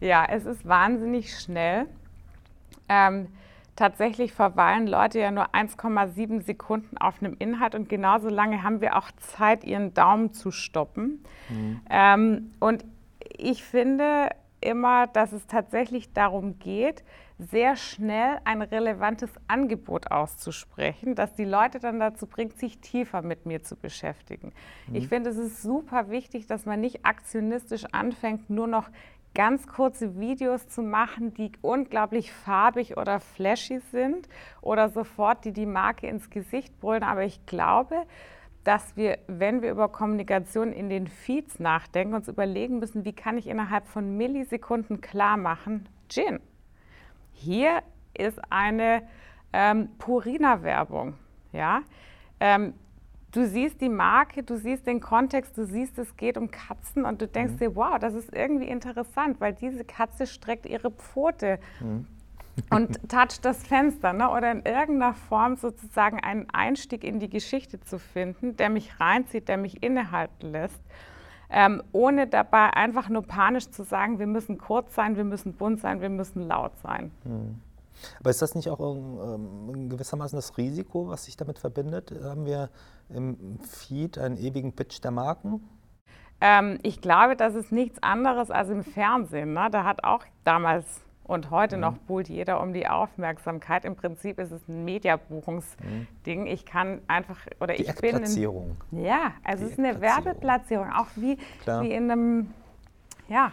ja 0.00 0.26
es 0.30 0.44
ist 0.44 0.66
wahnsinnig 0.66 1.38
schnell. 1.38 1.86
Ähm, 2.88 3.28
tatsächlich 3.76 4.32
verweilen 4.32 4.86
Leute 4.86 5.18
ja 5.18 5.30
nur 5.30 5.54
1,7 5.54 6.42
Sekunden 6.42 6.96
auf 6.98 7.20
einem 7.20 7.34
Inhalt 7.38 7.74
und 7.74 7.88
genauso 7.88 8.28
lange 8.28 8.62
haben 8.62 8.80
wir 8.80 8.96
auch 8.96 9.10
Zeit, 9.12 9.64
ihren 9.64 9.94
Daumen 9.94 10.32
zu 10.32 10.50
stoppen. 10.50 11.24
Mhm. 11.48 11.80
Ähm, 11.90 12.50
und 12.60 12.84
ich 13.36 13.64
finde 13.64 14.28
immer, 14.64 15.06
dass 15.06 15.32
es 15.32 15.46
tatsächlich 15.46 16.12
darum 16.12 16.58
geht, 16.58 17.04
sehr 17.38 17.76
schnell 17.76 18.38
ein 18.44 18.62
relevantes 18.62 19.30
Angebot 19.48 20.10
auszusprechen, 20.10 21.14
das 21.14 21.34
die 21.34 21.44
Leute 21.44 21.78
dann 21.78 21.98
dazu 21.98 22.26
bringt, 22.26 22.58
sich 22.58 22.78
tiefer 22.78 23.22
mit 23.22 23.44
mir 23.44 23.62
zu 23.62 23.76
beschäftigen. 23.76 24.52
Mhm. 24.88 24.94
Ich 24.94 25.08
finde, 25.08 25.30
es 25.30 25.36
ist 25.36 25.62
super 25.62 26.10
wichtig, 26.10 26.46
dass 26.46 26.64
man 26.64 26.80
nicht 26.80 27.04
aktionistisch 27.04 27.84
anfängt, 27.92 28.50
nur 28.50 28.66
noch 28.66 28.88
ganz 29.34 29.66
kurze 29.66 30.18
Videos 30.18 30.68
zu 30.68 30.82
machen, 30.82 31.34
die 31.34 31.52
unglaublich 31.60 32.32
farbig 32.32 32.96
oder 32.96 33.18
flashy 33.20 33.80
sind 33.90 34.28
oder 34.62 34.88
sofort 34.88 35.44
die 35.44 35.52
die 35.52 35.66
Marke 35.66 36.06
ins 36.06 36.30
Gesicht 36.30 36.78
brüllen. 36.80 37.02
Aber 37.02 37.24
ich 37.24 37.44
glaube, 37.44 38.06
dass 38.64 38.96
wir, 38.96 39.18
wenn 39.26 39.62
wir 39.62 39.70
über 39.70 39.88
Kommunikation 39.88 40.72
in 40.72 40.88
den 40.88 41.06
Feeds 41.06 41.60
nachdenken, 41.60 42.14
uns 42.14 42.28
überlegen 42.28 42.78
müssen, 42.78 43.04
wie 43.04 43.12
kann 43.12 43.36
ich 43.36 43.46
innerhalb 43.46 43.86
von 43.86 44.16
Millisekunden 44.16 45.00
klar 45.00 45.36
machen, 45.36 45.88
Gin. 46.08 46.40
Hier 47.32 47.82
ist 48.14 48.40
eine 48.50 49.02
ähm, 49.52 49.90
Purina-Werbung. 49.98 51.14
Ja? 51.52 51.82
Ähm, 52.40 52.74
du 53.32 53.46
siehst 53.46 53.80
die 53.80 53.88
Marke, 53.88 54.42
du 54.42 54.56
siehst 54.56 54.86
den 54.86 55.00
Kontext, 55.00 55.58
du 55.58 55.66
siehst, 55.66 55.98
es 55.98 56.16
geht 56.16 56.38
um 56.38 56.50
Katzen 56.50 57.04
und 57.04 57.20
du 57.20 57.28
denkst 57.28 57.54
mhm. 57.54 57.58
dir, 57.58 57.76
wow, 57.76 57.98
das 57.98 58.14
ist 58.14 58.32
irgendwie 58.32 58.68
interessant, 58.68 59.40
weil 59.40 59.52
diese 59.52 59.84
Katze 59.84 60.26
streckt 60.26 60.66
ihre 60.66 60.90
Pfote 60.90 61.58
mhm. 61.80 62.06
Und 62.70 63.08
toucht 63.08 63.44
das 63.44 63.66
Fenster 63.66 64.12
ne? 64.12 64.30
oder 64.30 64.50
in 64.50 64.62
irgendeiner 64.64 65.14
Form 65.14 65.56
sozusagen 65.56 66.20
einen 66.20 66.48
Einstieg 66.50 67.04
in 67.04 67.20
die 67.20 67.28
Geschichte 67.28 67.80
zu 67.80 67.98
finden, 67.98 68.56
der 68.56 68.70
mich 68.70 69.00
reinzieht, 69.00 69.48
der 69.48 69.56
mich 69.56 69.82
innehalten 69.82 70.52
lässt. 70.52 70.80
Ähm, 71.50 71.82
ohne 71.92 72.26
dabei 72.26 72.72
einfach 72.72 73.08
nur 73.08 73.22
panisch 73.22 73.70
zu 73.70 73.84
sagen, 73.84 74.18
wir 74.18 74.26
müssen 74.26 74.58
kurz 74.58 74.94
sein, 74.94 75.16
wir 75.16 75.24
müssen 75.24 75.54
bunt 75.54 75.80
sein, 75.80 76.00
wir 76.00 76.08
müssen 76.08 76.42
laut 76.42 76.72
sein. 76.82 77.12
Mhm. 77.24 77.60
Aber 78.20 78.30
ist 78.30 78.42
das 78.42 78.54
nicht 78.54 78.68
auch 78.68 78.80
ähm, 78.80 79.88
gewissermaßen 79.88 80.36
das 80.36 80.56
Risiko, 80.58 81.08
was 81.08 81.26
sich 81.26 81.36
damit 81.36 81.58
verbindet? 81.58 82.12
Haben 82.22 82.44
wir 82.44 82.70
im 83.08 83.58
Feed 83.60 84.18
einen 84.18 84.36
ewigen 84.36 84.74
Pitch 84.74 85.02
der 85.02 85.10
Marken? 85.10 85.62
Ähm, 86.40 86.78
ich 86.82 87.00
glaube, 87.00 87.36
das 87.36 87.54
ist 87.54 87.70
nichts 87.70 88.02
anderes 88.02 88.50
als 88.50 88.68
im 88.68 88.82
Fernsehen. 88.82 89.52
Ne? 89.52 89.68
Da 89.70 89.84
hat 89.84 90.04
auch 90.04 90.24
damals 90.42 91.03
und 91.24 91.50
heute 91.50 91.76
mhm. 91.76 91.82
noch 91.82 91.96
buhlt 91.98 92.28
jeder 92.28 92.60
um 92.60 92.72
die 92.72 92.86
Aufmerksamkeit. 92.86 93.84
Im 93.84 93.96
Prinzip 93.96 94.38
ist 94.38 94.52
es 94.52 94.68
ein 94.68 94.84
Mediabuchungsding. 94.84 96.42
Mhm. 96.42 96.46
Ich 96.46 96.66
kann 96.66 97.00
einfach 97.08 97.38
oder 97.60 97.74
die 97.74 97.82
ich 97.82 97.94
bin 97.96 98.18
in, 98.18 98.76
ja, 98.92 99.32
also 99.42 99.64
es 99.64 99.72
ist 99.72 99.78
eine 99.78 100.00
Werbeplatzierung, 100.00 100.92
auch 100.92 101.08
wie, 101.16 101.38
wie 101.64 101.90
in 101.90 102.10
einem 102.10 102.50
ja, 103.28 103.52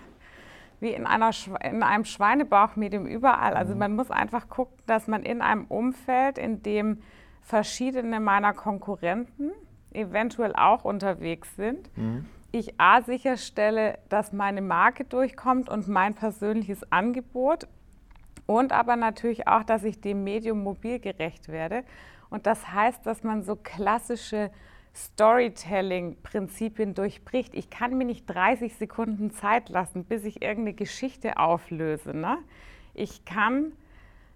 wie 0.82 0.90
in, 0.90 1.06
einer, 1.06 1.32
in 1.64 1.84
einem 1.84 2.06
Schweinebauchmedium 2.06 3.06
überall. 3.06 3.54
Also 3.54 3.74
mhm. 3.74 3.80
man 3.80 3.96
muss 3.96 4.12
einfach 4.12 4.50
gucken, 4.50 4.78
dass 4.88 5.08
man 5.08 5.24
in 5.24 5.42
einem 5.42 5.66
Umfeld, 5.66 6.38
in 6.38 6.64
dem 6.64 7.02
verschiedene 7.42 8.20
meiner 8.20 8.54
Konkurrenten 8.54 9.52
eventuell 9.94 10.56
auch 10.56 10.84
unterwegs 10.84 11.56
sind, 11.56 11.96
mhm. 11.98 12.26
Ich 12.52 12.80
A 12.80 13.02
sicherstelle, 13.02 13.98
dass 14.10 14.34
meine 14.34 14.62
Marke 14.62 15.06
durchkommt 15.06 15.70
und 15.70 15.88
mein 15.88 16.14
persönliches 16.14 16.92
Angebot 16.92 17.68
und 18.46 18.74
aber 18.74 18.98
natürlich 18.98 19.48
auch, 19.48 19.64
dass 19.64 19.84
ich 19.84 20.02
dem 20.02 20.24
Medium 20.24 20.64
mobil 20.64 21.00
gerecht 21.00 21.48
werde. 21.48 21.84
Und 22.30 22.46
das 22.46 22.72
heißt, 22.72 23.06
dass 23.06 23.24
man 23.24 23.44
so 23.44 23.56
klassische 23.56 24.52
Storytelling-Prinzipien 24.94 26.94
durchbricht. 26.94 27.54
Ich 27.54 27.70
kann 27.70 27.98
mir 27.98 28.04
nicht 28.04 28.26
30 28.26 28.76
Sekunden 28.76 29.32
Zeit 29.32 29.70
lassen, 29.70 30.04
bis 30.04 30.26
ich 30.26 30.42
irgendeine 30.42 30.74
Geschichte 30.74 31.38
auflöse. 31.38 32.16
Ne? 32.16 32.38
Ich 32.94 33.24
kann, 33.24 33.72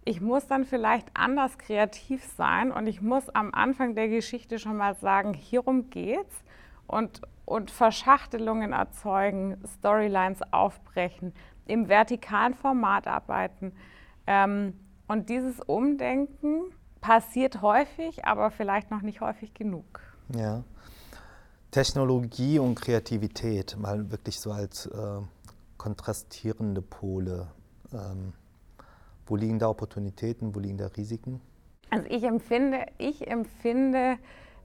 ich 0.06 0.22
muss 0.22 0.48
dann 0.48 0.64
vielleicht 0.64 1.10
anders 1.14 1.58
kreativ 1.58 2.24
sein 2.24 2.72
und 2.72 2.88
ich 2.88 3.02
muss 3.02 3.28
am 3.30 3.54
Anfang 3.54 3.96
der 3.96 4.08
Geschichte 4.08 4.60
schon 4.60 4.78
mal 4.78 4.96
sagen, 4.96 5.34
hierum 5.34 5.90
geht's 5.90 6.46
und, 6.88 7.22
und 7.46 7.72
Verschachtelungen 7.72 8.74
erzeugen, 8.74 9.58
Storylines 9.66 10.42
aufbrechen, 10.52 11.34
im 11.66 11.88
vertikalen 11.88 12.54
Format 12.54 13.08
arbeiten. 13.08 13.74
Ähm, 14.28 14.74
und 15.08 15.30
dieses 15.30 15.60
Umdenken 15.60 16.64
passiert 17.02 17.62
häufig, 17.62 18.26
aber 18.26 18.50
vielleicht 18.50 18.90
noch 18.90 19.02
nicht 19.02 19.22
häufig 19.22 19.54
genug. 19.54 20.02
Ja. 20.36 20.64
Technologie 21.70 22.58
und 22.58 22.76
Kreativität, 22.76 23.78
mal 23.78 24.10
wirklich 24.10 24.40
so 24.40 24.52
als 24.52 24.88
äh, 24.88 25.22
kontrastierende 25.78 26.82
Pole. 26.82 27.48
Ähm, 27.94 28.34
wo 29.28 29.36
liegen 29.36 29.60
da 29.60 29.70
Opportunitäten, 29.70 30.56
wo 30.56 30.60
liegen 30.60 30.78
da 30.78 30.88
Risiken? 30.88 31.42
Also 31.90 32.08
ich 32.10 32.24
empfinde, 32.24 32.86
ich 32.98 33.28
empfinde 33.28 34.18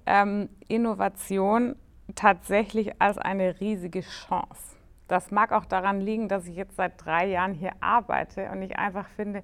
ähm, 0.06 0.48
Innovation 0.68 1.76
tatsächlich 2.14 3.00
als 3.00 3.18
eine 3.18 3.60
riesige 3.60 4.00
Chance. 4.00 4.76
Das 5.08 5.30
mag 5.30 5.52
auch 5.52 5.64
daran 5.64 6.00
liegen, 6.00 6.28
dass 6.28 6.46
ich 6.46 6.56
jetzt 6.56 6.76
seit 6.76 7.04
drei 7.04 7.26
Jahren 7.26 7.54
hier 7.54 7.72
arbeite 7.80 8.48
und 8.50 8.62
ich 8.62 8.78
einfach 8.78 9.08
finde, 9.08 9.42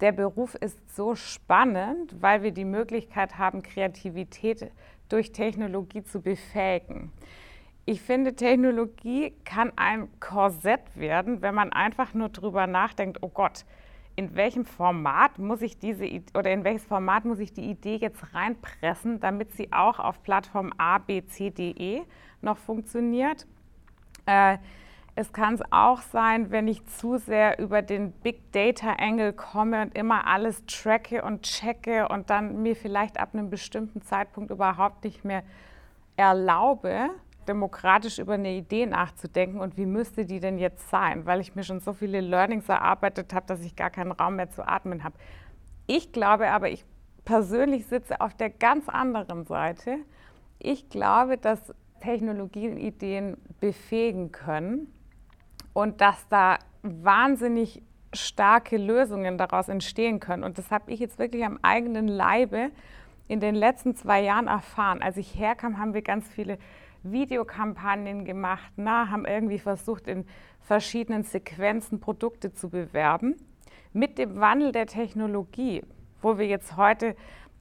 der 0.00 0.12
Beruf 0.12 0.54
ist 0.54 0.94
so 0.94 1.14
spannend, 1.14 2.14
weil 2.20 2.42
wir 2.42 2.52
die 2.52 2.64
Möglichkeit 2.64 3.38
haben, 3.38 3.62
Kreativität 3.62 4.70
durch 5.08 5.32
Technologie 5.32 6.04
zu 6.04 6.20
befähigen. 6.20 7.10
Ich 7.84 8.02
finde, 8.02 8.34
Technologie 8.34 9.32
kann 9.44 9.72
ein 9.76 10.08
Korsett 10.20 10.82
werden, 10.94 11.40
wenn 11.40 11.54
man 11.54 11.72
einfach 11.72 12.12
nur 12.12 12.28
darüber 12.28 12.66
nachdenkt, 12.66 13.22
oh 13.22 13.30
Gott, 13.30 13.64
in 14.18 14.34
welchem 14.34 14.64
Format 14.64 15.38
muss 15.38 15.62
ich 15.62 15.78
diese 15.78 16.04
oder 16.34 16.50
in 16.50 16.64
welches 16.64 16.84
Format 16.84 17.24
muss 17.24 17.38
ich 17.38 17.52
die 17.52 17.70
Idee 17.70 17.98
jetzt 17.98 18.34
reinpressen, 18.34 19.20
damit 19.20 19.52
sie 19.52 19.72
auch 19.72 20.00
auf 20.00 20.24
Plattform 20.24 20.72
A, 20.76 20.98
B, 20.98 21.24
C, 21.24 21.50
D, 21.50 21.70
E 21.70 22.02
noch 22.42 22.58
funktioniert. 22.58 23.46
Äh, 24.26 24.58
es 25.14 25.32
kann 25.32 25.54
es 25.54 25.62
auch 25.70 26.00
sein, 26.00 26.50
wenn 26.50 26.66
ich 26.66 26.84
zu 26.86 27.18
sehr 27.18 27.60
über 27.60 27.80
den 27.80 28.10
Big 28.10 28.50
Data 28.50 28.94
Angle 28.94 29.32
komme 29.32 29.82
und 29.82 29.96
immer 29.96 30.26
alles 30.26 30.66
tracke 30.66 31.22
und 31.22 31.42
checke 31.42 32.08
und 32.08 32.28
dann 32.28 32.60
mir 32.60 32.74
vielleicht 32.74 33.20
ab 33.20 33.30
einem 33.34 33.50
bestimmten 33.50 34.02
Zeitpunkt 34.02 34.50
überhaupt 34.50 35.04
nicht 35.04 35.24
mehr 35.24 35.44
erlaube, 36.16 37.10
demokratisch 37.48 38.18
über 38.18 38.34
eine 38.34 38.52
Idee 38.52 38.86
nachzudenken 38.86 39.60
und 39.60 39.76
wie 39.76 39.86
müsste 39.86 40.26
die 40.26 40.40
denn 40.40 40.58
jetzt 40.58 40.88
sein, 40.90 41.26
weil 41.26 41.40
ich 41.40 41.54
mir 41.54 41.64
schon 41.64 41.80
so 41.80 41.92
viele 41.92 42.20
Learnings 42.20 42.68
erarbeitet 42.68 43.32
habe, 43.34 43.46
dass 43.46 43.64
ich 43.64 43.74
gar 43.74 43.90
keinen 43.90 44.12
Raum 44.12 44.36
mehr 44.36 44.50
zu 44.50 44.66
atmen 44.66 45.02
habe. 45.02 45.16
Ich 45.86 46.12
glaube 46.12 46.50
aber, 46.50 46.68
ich 46.70 46.84
persönlich 47.24 47.86
sitze 47.86 48.20
auf 48.20 48.34
der 48.34 48.50
ganz 48.50 48.88
anderen 48.88 49.44
Seite. 49.44 49.96
Ich 50.58 50.88
glaube, 50.88 51.38
dass 51.38 51.74
Technologien 52.00 52.76
Ideen 52.76 53.36
befähigen 53.60 54.32
können 54.32 54.92
und 55.72 56.00
dass 56.00 56.28
da 56.28 56.58
wahnsinnig 56.82 57.82
starke 58.12 58.76
Lösungen 58.76 59.38
daraus 59.38 59.68
entstehen 59.68 60.20
können. 60.20 60.44
Und 60.44 60.58
das 60.58 60.70
habe 60.70 60.90
ich 60.90 61.00
jetzt 61.00 61.18
wirklich 61.18 61.44
am 61.44 61.58
eigenen 61.62 62.08
Leibe 62.08 62.70
in 63.26 63.40
den 63.40 63.54
letzten 63.54 63.94
zwei 63.94 64.22
Jahren 64.22 64.46
erfahren. 64.46 65.02
Als 65.02 65.16
ich 65.16 65.38
herkam, 65.38 65.78
haben 65.78 65.94
wir 65.94 66.02
ganz 66.02 66.26
viele 66.28 66.58
Videokampagnen 67.02 68.24
gemacht, 68.24 68.72
na, 68.76 69.10
haben 69.10 69.24
irgendwie 69.24 69.58
versucht, 69.58 70.06
in 70.08 70.26
verschiedenen 70.60 71.22
Sequenzen 71.22 72.00
Produkte 72.00 72.52
zu 72.52 72.70
bewerben. 72.70 73.36
Mit 73.92 74.18
dem 74.18 74.38
Wandel 74.38 74.72
der 74.72 74.86
Technologie, 74.86 75.82
wo 76.20 76.38
wir 76.38 76.46
jetzt 76.46 76.76
heute 76.76 77.16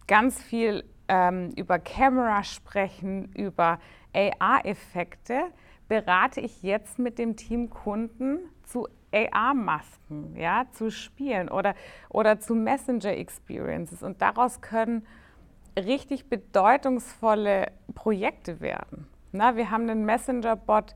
ganz 0.07 0.41
viel 0.41 0.83
ähm, 1.07 1.51
über 1.55 1.79
Camera 1.79 2.43
sprechen, 2.43 3.31
über 3.33 3.79
AR-Effekte, 4.13 5.41
berate 5.87 6.41
ich 6.41 6.63
jetzt 6.63 6.99
mit 6.99 7.17
dem 7.17 7.35
Team 7.35 7.69
Kunden 7.69 8.39
zu 8.63 8.87
AR-Masken, 9.13 10.35
ja, 10.35 10.65
zu 10.71 10.91
Spielen 10.91 11.49
oder, 11.49 11.75
oder 12.09 12.39
zu 12.39 12.55
Messenger-Experiences. 12.55 14.03
Und 14.03 14.21
daraus 14.21 14.61
können 14.61 15.05
richtig 15.77 16.29
bedeutungsvolle 16.29 17.71
Projekte 17.93 18.59
werden. 18.59 19.07
Na, 19.37 19.55
wir 19.55 19.71
haben 19.71 19.89
einen 19.89 20.05
Messenger-Bot 20.05 20.95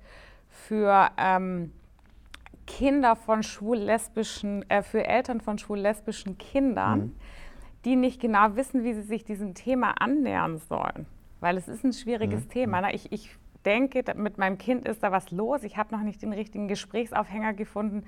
für 0.49 1.09
ähm, 1.17 1.71
Kinder 2.67 3.15
von 3.15 3.43
schwul-lesbischen, 3.43 4.69
äh, 4.69 4.81
für 4.81 5.05
Eltern 5.05 5.41
von 5.41 5.57
schwul-lesbischen 5.57 6.37
Kindern, 6.37 6.99
mhm. 6.99 7.15
die 7.85 7.95
nicht 7.95 8.21
genau 8.21 8.55
wissen, 8.55 8.83
wie 8.83 8.93
sie 8.93 9.01
sich 9.03 9.23
diesem 9.23 9.53
Thema 9.53 10.01
annähern 10.01 10.57
sollen. 10.57 11.05
Weil 11.39 11.57
es 11.57 11.67
ist 11.67 11.83
ein 11.83 11.93
schwieriges 11.93 12.45
mhm. 12.45 12.49
Thema. 12.49 12.81
Na, 12.81 12.93
ich, 12.93 13.11
ich 13.11 13.35
denke, 13.65 14.03
mit 14.15 14.37
meinem 14.37 14.57
Kind 14.57 14.87
ist 14.87 15.03
da 15.03 15.11
was 15.11 15.31
los, 15.31 15.63
ich 15.63 15.77
habe 15.77 15.95
noch 15.95 16.03
nicht 16.03 16.21
den 16.21 16.33
richtigen 16.33 16.67
Gesprächsaufhänger 16.67 17.53
gefunden. 17.53 18.03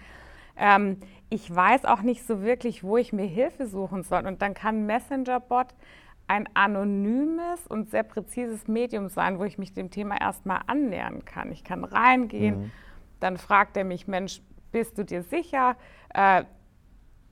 Ähm, 0.56 0.98
ich 1.30 1.54
weiß 1.54 1.86
auch 1.86 2.02
nicht 2.02 2.26
so 2.26 2.42
wirklich, 2.42 2.84
wo 2.84 2.98
ich 2.98 3.14
mir 3.14 3.26
Hilfe 3.26 3.68
suchen 3.68 4.04
soll. 4.04 4.26
Und 4.28 4.42
dann 4.42 4.54
kann 4.54 4.86
Messenger-Bot 4.86 5.68
ein 6.28 6.48
anonymes 6.54 7.68
und 7.68 7.90
sehr 7.90 8.04
präzises 8.04 8.68
Medium 8.68 9.10
sein, 9.10 9.40
wo 9.40 9.44
ich 9.44 9.58
mich 9.58 9.74
dem 9.74 9.92
Thema 9.92 10.20
erstmal 10.20 10.62
annähern 10.68 11.26
kann. 11.26 11.52
Ich 11.52 11.64
kann 11.64 11.84
reingehen, 11.84 12.62
mhm. 12.62 12.72
dann 13.20 13.38
fragt 13.38 13.78
er 13.78 13.84
mich, 13.84 14.08
Mensch, 14.08 14.42
bist 14.72 14.98
du 14.98 15.04
dir 15.04 15.24
sicher? 15.24 15.76
Äh, 16.14 16.46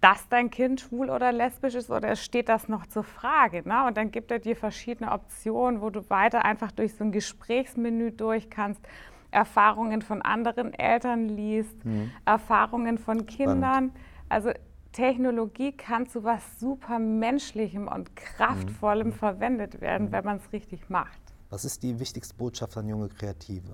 dass 0.01 0.27
dein 0.29 0.50
Kind 0.50 0.81
schwul 0.81 1.12
oder 1.12 1.31
lesbisch 1.31 1.75
ist 1.75 1.91
oder 1.91 2.15
steht 2.15 2.50
das 2.50 2.67
noch 2.67 2.88
zur 2.88 3.03
Frage? 3.03 3.62
Ne? 3.67 3.86
Und 3.86 3.98
dann 3.98 4.10
gibt 4.10 4.31
er 4.31 4.39
dir 4.39 4.55
verschiedene 4.55 5.12
Optionen, 5.12 5.79
wo 5.79 5.91
du 5.91 6.10
weiter 6.10 6.43
einfach 6.43 6.71
durch 6.71 6.95
so 6.95 7.03
ein 7.03 7.12
Gesprächsmenü 7.12 8.12
durch 8.12 8.50
kannst. 8.50 8.81
Erfahrungen 9.29 10.01
von 10.01 10.21
anderen 10.21 10.74
Eltern 10.74 11.29
liest, 11.29 11.86
mhm. 11.86 12.12
Erfahrungen 12.25 12.98
von 12.98 13.27
Kindern. 13.27 13.62
Spannend. 13.62 13.93
Also 14.27 14.51
Technologie 14.91 15.71
kann 15.71 16.07
zu 16.07 16.24
was 16.24 16.60
super 16.60 17.00
Menschlichem 17.00 17.88
und 17.88 18.15
Kraftvollem 18.15 19.07
mhm. 19.07 19.13
verwendet 19.13 19.81
werden, 19.81 20.07
mhm. 20.07 20.12
wenn 20.12 20.25
man 20.25 20.38
es 20.38 20.51
richtig 20.51 20.89
macht. 20.89 21.19
Was 21.50 21.65
ist 21.65 21.83
die 21.83 22.00
wichtigste 22.00 22.36
Botschaft 22.36 22.77
an 22.77 22.88
junge 22.88 23.10
Kreative? 23.10 23.74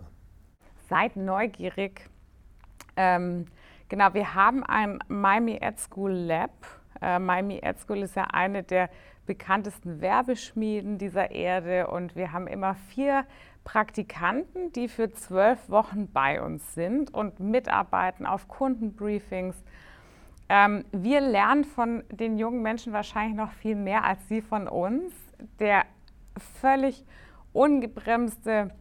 Seid 0.90 1.16
neugierig. 1.16 2.10
Ähm, 2.96 3.46
genau, 3.90 4.14
wir 4.14 4.34
haben 4.34 4.64
ein 4.64 5.00
Miami 5.08 5.58
Ed 5.62 5.80
School 5.80 6.12
Lab. 6.12 6.52
Äh, 7.02 7.20
Miami 7.20 7.60
Ed 7.62 7.80
School 7.80 8.02
ist 8.02 8.16
ja 8.16 8.26
eine 8.26 8.64
der 8.64 8.90
bekanntesten 9.28 10.02
Werbeschmieden 10.02 10.98
dieser 10.98 11.32
Erde 11.32 11.88
und 11.88 12.16
wir 12.16 12.32
haben 12.32 12.48
immer 12.48 12.74
vier 12.74 13.26
Praktikanten, 13.64 14.72
die 14.72 14.88
für 14.88 15.12
zwölf 15.12 15.70
Wochen 15.70 16.08
bei 16.12 16.42
uns 16.42 16.74
sind 16.74 17.14
und 17.14 17.40
mitarbeiten 17.40 18.26
auf 18.26 18.48
Kundenbriefings. 18.48 19.62
Ähm, 20.50 20.86
wir 20.92 21.22
lernen 21.22 21.66
von 21.66 22.04
den 22.10 22.38
jungen 22.38 22.62
Menschen 22.62 22.94
wahrscheinlich 22.94 23.36
noch 23.36 23.52
viel 23.52 23.76
mehr 23.76 24.04
als 24.04 24.28
sie 24.28 24.42
von 24.42 24.68
uns. 24.68 25.14
Der 25.60 25.86
völlig 26.62 27.06
ungebremste 27.54 28.72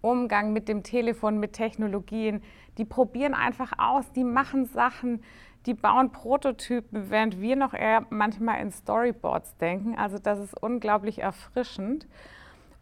Umgang 0.00 0.52
mit 0.52 0.68
dem 0.68 0.82
Telefon, 0.82 1.38
mit 1.38 1.52
Technologien, 1.52 2.42
die 2.78 2.84
probieren 2.84 3.34
einfach 3.34 3.72
aus, 3.78 4.10
die 4.12 4.24
machen 4.24 4.64
Sachen, 4.66 5.22
die 5.66 5.74
bauen 5.74 6.10
Prototypen, 6.10 7.10
während 7.10 7.40
wir 7.40 7.54
noch 7.54 7.74
eher 7.74 8.06
manchmal 8.08 8.60
in 8.62 8.72
Storyboards 8.72 9.56
denken. 9.58 9.96
Also 9.98 10.18
das 10.18 10.38
ist 10.38 10.60
unglaublich 10.60 11.18
erfrischend. 11.20 12.08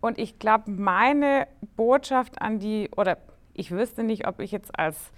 Und 0.00 0.18
ich 0.18 0.38
glaube, 0.38 0.70
meine 0.70 1.48
Botschaft 1.76 2.40
an 2.40 2.60
die, 2.60 2.88
oder 2.96 3.18
ich 3.52 3.72
wüsste 3.72 4.04
nicht, 4.04 4.28
ob 4.28 4.38
ich 4.38 4.52
jetzt 4.52 4.78
als 4.78 5.12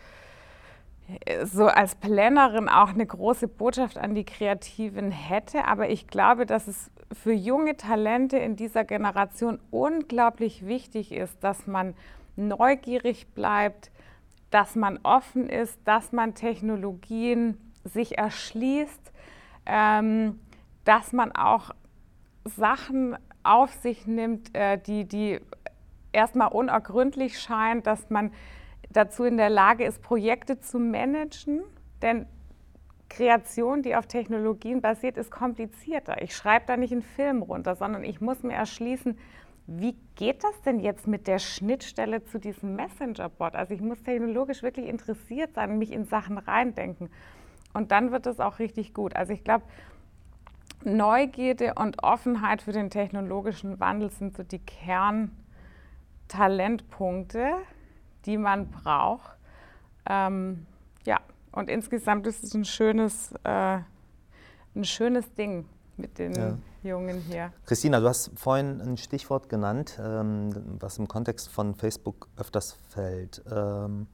so 1.45 1.67
als 1.67 1.95
Plannerin 1.95 2.69
auch 2.69 2.91
eine 2.91 3.07
große 3.07 3.49
Botschaft 3.49 3.99
an 3.99 4.15
die 4.15 4.25
Kreativen 4.25 5.11
hätte, 5.11 5.65
aber 5.67 5.91
ich 5.91 6.07
glaube, 6.07 6.47
dass 6.47 6.69
es 6.69 6.91
für 7.13 7.33
junge 7.33 7.77
Talente 7.77 8.39
in 8.39 8.57
dieser 8.57 8.85
Generation 8.85 9.59
unglaublich 9.71 10.67
wichtig 10.67 11.13
ist, 11.13 11.43
dass 11.43 11.67
man 11.67 11.95
neugierig 12.37 13.29
bleibt, 13.35 13.91
dass 14.51 14.77
man 14.77 14.99
offen 15.03 15.49
ist, 15.49 15.79
dass 15.85 16.13
man 16.13 16.35
Technologien 16.35 17.59
sich 17.85 18.19
erschließt, 18.19 19.13
ähm, 19.67 20.41
dass 20.85 21.13
man 21.13 21.33
auch 21.33 21.71
Sachen 22.45 23.17
auf 23.43 23.73
sich 23.73 24.07
nimmt, 24.07 24.55
äh, 24.55 24.79
die, 24.79 25.05
die 25.05 25.41
erstmal 26.13 26.49
unergründlich 26.49 27.41
scheinen, 27.41 27.83
dass 27.83 28.11
man 28.11 28.33
dazu 28.91 29.25
in 29.25 29.37
der 29.37 29.51
Lage 29.51 29.85
ist, 29.85 30.03
Projekte 30.03 30.61
zu 30.61 30.79
managen. 30.79 31.63
Denn 32.03 32.27
Kreation, 33.09 33.83
die 33.83 33.97
auf 33.97 34.07
Technologien 34.07 34.81
basiert, 34.81 35.17
ist 35.17 35.31
komplizierter. 35.31 36.23
Ich 36.23 36.35
schreibe 36.35 36.67
da 36.67 36.77
nicht 36.77 36.93
einen 36.93 37.03
Film 37.03 37.43
runter, 37.43 37.75
sondern 37.75 38.05
ich 38.05 38.21
muss 38.21 38.43
mir 38.43 38.55
erschließen, 38.55 39.19
wie 39.67 39.97
geht 40.17 40.43
das 40.43 40.61
denn 40.63 40.81
jetzt 40.81 41.07
mit 41.07 41.29
der 41.29 41.39
Schnittstelle 41.39 42.25
zu 42.25 42.39
diesem 42.39 42.75
Messenger-Bot? 42.77 43.55
Also 43.55 43.75
ich 43.75 43.81
muss 43.81 44.03
technologisch 44.03 44.63
wirklich 44.63 44.87
interessiert 44.87 45.55
sein 45.55 45.79
mich 45.79 45.93
in 45.93 46.07
Sachen 46.07 46.39
reindenken. 46.39 47.11
Und 47.73 47.93
dann 47.93 48.11
wird 48.11 48.27
es 48.27 48.41
auch 48.41 48.59
richtig 48.59 48.95
gut. 48.95 49.15
Also 49.15 49.33
ich 49.33 49.45
glaube, 49.45 49.65
Neugierde 50.83 51.75
und 51.75 52.03
Offenheit 52.03 52.63
für 52.63 52.73
den 52.73 52.91
technologischen 52.91 53.79
Wandel 53.79 54.11
sind 54.11 54.37
so 54.37 54.43
die 54.43 54.59
Kerntalentpunkte, 54.59 57.53
die 58.27 58.37
man 58.37 58.71
braucht. 58.71 59.37
Ähm, 60.09 60.67
ja, 61.05 61.21
und 61.53 61.69
insgesamt 61.69 62.27
ist 62.27 62.45
es 62.45 62.55
ein 62.55 62.65
schönes, 62.65 63.33
äh, 63.45 63.79
ein 64.75 64.85
schönes 64.85 65.33
Ding 65.35 65.67
mit 65.97 66.19
den 66.19 66.35
ja. 66.35 66.59
Jungen 66.83 67.21
hier. 67.21 67.53
Christina, 67.67 68.01
du 68.01 68.09
hast 68.09 68.31
vorhin 68.37 68.81
ein 68.81 68.97
Stichwort 68.97 69.49
genannt, 69.49 69.99
ähm, 70.03 70.51
was 70.81 70.99
im 70.99 71.09
Kontext 71.09 71.49
von 71.49 71.75
Facebook 71.75 72.29
öfters 72.37 72.73
fällt. 72.89 73.43
Ähm, 73.51 74.07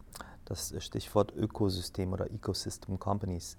das 0.44 0.74
Stichwort 0.78 1.34
Ökosystem 1.34 2.12
oder 2.12 2.30
Ecosystem 2.30 2.98
Companies. 2.98 3.56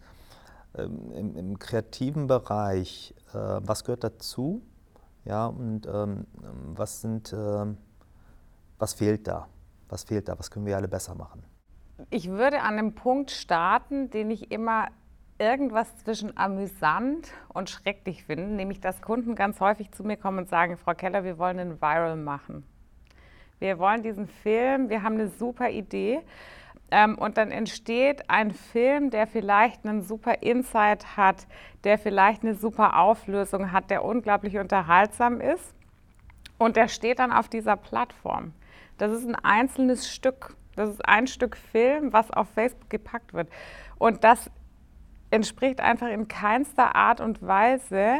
Ähm, 0.75 1.11
im, 1.11 1.35
im, 1.35 1.59
kreativen 1.59 2.27
Bereich, 2.27 3.13
äh, 3.33 3.37
was 3.37 3.83
gehört 3.83 4.03
dazu? 4.03 4.61
Ja, 5.25 5.47
und 5.47 5.85
ähm, 5.85 6.25
was 6.75 7.01
sind, 7.01 7.33
äh, 7.33 7.65
was 8.77 8.93
fehlt 8.93 9.27
da? 9.27 9.47
Was 9.89 10.03
fehlt 10.03 10.27
da? 10.27 10.37
Was 10.37 10.51
können 10.51 10.65
wir 10.65 10.75
alle 10.75 10.87
besser 10.87 11.15
machen? 11.15 11.43
Ich 12.09 12.29
würde 12.29 12.61
an 12.61 12.77
einem 12.77 12.93
Punkt 12.93 13.31
starten, 13.31 14.09
den 14.09 14.29
ich 14.29 14.51
immer 14.51 14.89
irgendwas 15.39 15.95
zwischen 15.97 16.35
amüsant 16.37 17.31
und 17.53 17.69
schrecklich 17.69 18.25
finde, 18.25 18.47
nämlich 18.47 18.79
dass 18.79 19.01
Kunden 19.01 19.35
ganz 19.35 19.59
häufig 19.59 19.91
zu 19.91 20.03
mir 20.03 20.17
kommen 20.17 20.39
und 20.39 20.49
sagen, 20.49 20.77
Frau 20.77 20.93
Keller, 20.93 21.23
wir 21.23 21.37
wollen 21.37 21.59
einen 21.59 21.81
Viral 21.81 22.15
machen. 22.15 22.63
Wir 23.59 23.79
wollen 23.79 24.03
diesen 24.03 24.27
Film, 24.27 24.89
wir 24.89 25.03
haben 25.03 25.15
eine 25.15 25.29
super 25.29 25.69
Idee. 25.69 26.21
Ähm, 26.89 27.17
und 27.17 27.37
dann 27.37 27.51
entsteht 27.51 28.29
ein 28.29 28.51
Film, 28.51 29.09
der 29.09 29.27
vielleicht 29.27 29.85
einen 29.85 30.01
super 30.01 30.41
Insight 30.41 31.17
hat, 31.17 31.47
der 31.83 31.97
vielleicht 31.97 32.43
eine 32.43 32.55
super 32.55 32.97
Auflösung 32.97 33.71
hat, 33.71 33.89
der 33.89 34.05
unglaublich 34.05 34.57
unterhaltsam 34.57 35.41
ist. 35.41 35.73
Und 36.57 36.75
der 36.75 36.87
steht 36.87 37.19
dann 37.19 37.31
auf 37.31 37.49
dieser 37.49 37.75
Plattform. 37.75 38.53
Das 38.97 39.11
ist 39.11 39.27
ein 39.27 39.35
einzelnes 39.35 40.11
Stück. 40.11 40.55
Das 40.75 40.89
ist 40.89 41.07
ein 41.07 41.27
Stück 41.27 41.57
Film, 41.57 42.13
was 42.13 42.31
auf 42.31 42.49
Facebook 42.49 42.89
gepackt 42.89 43.33
wird. 43.33 43.49
Und 43.97 44.23
das 44.23 44.51
entspricht 45.31 45.81
einfach 45.81 46.07
in 46.07 46.27
keinster 46.27 46.95
Art 46.95 47.19
und 47.19 47.45
Weise 47.45 48.19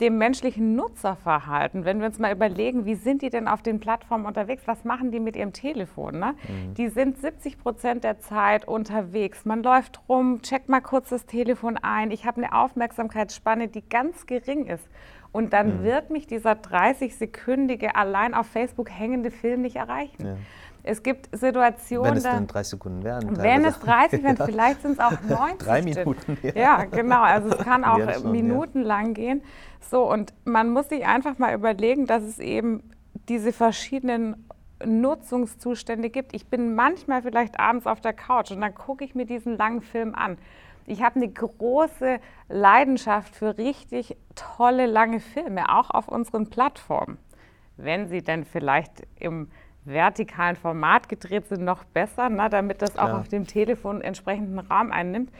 dem 0.00 0.18
menschlichen 0.18 0.74
Nutzerverhalten. 0.74 1.84
Wenn 1.84 2.00
wir 2.00 2.06
uns 2.06 2.18
mal 2.18 2.32
überlegen, 2.32 2.86
wie 2.86 2.96
sind 2.96 3.22
die 3.22 3.30
denn 3.30 3.46
auf 3.46 3.62
den 3.62 3.78
Plattformen 3.78 4.26
unterwegs? 4.26 4.64
Was 4.66 4.84
machen 4.84 5.12
die 5.12 5.20
mit 5.20 5.36
ihrem 5.36 5.52
Telefon? 5.52 6.18
Ne? 6.18 6.34
Mhm. 6.48 6.74
Die 6.74 6.88
sind 6.88 7.18
70 7.18 7.58
Prozent 7.58 8.02
der 8.02 8.18
Zeit 8.18 8.66
unterwegs. 8.66 9.44
Man 9.44 9.62
läuft 9.62 10.00
rum, 10.08 10.42
checkt 10.42 10.68
mal 10.68 10.80
kurz 10.80 11.10
das 11.10 11.26
Telefon 11.26 11.76
ein. 11.76 12.10
Ich 12.10 12.26
habe 12.26 12.42
eine 12.42 12.52
Aufmerksamkeitsspanne, 12.52 13.68
die 13.68 13.88
ganz 13.88 14.26
gering 14.26 14.66
ist. 14.66 14.88
Und 15.32 15.54
dann 15.54 15.78
mhm. 15.78 15.84
wird 15.84 16.10
mich 16.10 16.26
dieser 16.26 16.52
30-sekündige 16.52 17.94
allein 17.94 18.34
auf 18.34 18.46
Facebook 18.46 18.90
hängende 18.90 19.30
Film 19.30 19.62
nicht 19.62 19.76
erreichen. 19.76 20.26
Ja. 20.26 20.36
Es 20.84 21.02
gibt 21.02 21.28
Situationen. 21.36 22.10
Wenn 22.10 22.16
es 22.16 22.22
dann 22.24 22.46
30 22.46 22.70
Sekunden 22.70 23.04
wären. 23.04 23.36
Wenn 23.38 23.64
es 23.64 23.78
30 23.78 24.22
wären, 24.22 24.36
vielleicht 24.44 24.82
sind 24.82 24.92
es 24.92 24.98
auch 24.98 25.12
90. 25.22 25.58
Drei 25.58 25.82
Minuten. 25.82 26.38
Ja. 26.42 26.52
ja, 26.54 26.84
genau. 26.84 27.22
Also 27.22 27.50
es 27.50 27.58
kann 27.58 27.84
auch 27.84 27.98
schon, 28.14 28.32
minutenlang 28.32 29.08
ja. 29.08 29.12
gehen. 29.12 29.42
So, 29.80 30.10
und 30.10 30.34
man 30.44 30.70
muss 30.70 30.88
sich 30.88 31.06
einfach 31.06 31.38
mal 31.38 31.54
überlegen, 31.54 32.06
dass 32.06 32.22
es 32.22 32.38
eben 32.38 32.82
diese 33.28 33.52
verschiedenen 33.52 34.48
Nutzungszustände 34.84 36.10
gibt. 36.10 36.34
Ich 36.34 36.48
bin 36.48 36.74
manchmal 36.74 37.22
vielleicht 37.22 37.60
abends 37.60 37.86
auf 37.86 38.00
der 38.00 38.12
Couch 38.12 38.50
und 38.50 38.60
dann 38.60 38.74
gucke 38.74 39.04
ich 39.04 39.14
mir 39.14 39.26
diesen 39.26 39.56
langen 39.56 39.80
Film 39.80 40.14
an. 40.14 40.38
Ich 40.86 41.02
habe 41.02 41.16
eine 41.16 41.28
große 41.28 42.18
Leidenschaft 42.48 43.34
für 43.34 43.56
richtig 43.58 44.16
tolle 44.34 44.86
lange 44.86 45.20
Filme, 45.20 45.68
auch 45.68 45.90
auf 45.90 46.08
unseren 46.08 46.50
Plattformen. 46.50 47.18
Wenn 47.76 48.08
sie 48.08 48.22
denn 48.22 48.44
vielleicht 48.44 49.06
im 49.18 49.48
vertikalen 49.84 50.56
Format 50.56 51.08
gedreht 51.08 51.48
sind, 51.48 51.64
noch 51.64 51.84
besser, 51.84 52.28
na, 52.28 52.48
damit 52.48 52.82
das 52.82 52.94
Klar. 52.94 53.14
auch 53.14 53.20
auf 53.20 53.28
dem 53.28 53.46
Telefon 53.46 54.00
entsprechenden 54.00 54.58
Raum 54.58 54.92
einnimmt. 54.92 55.30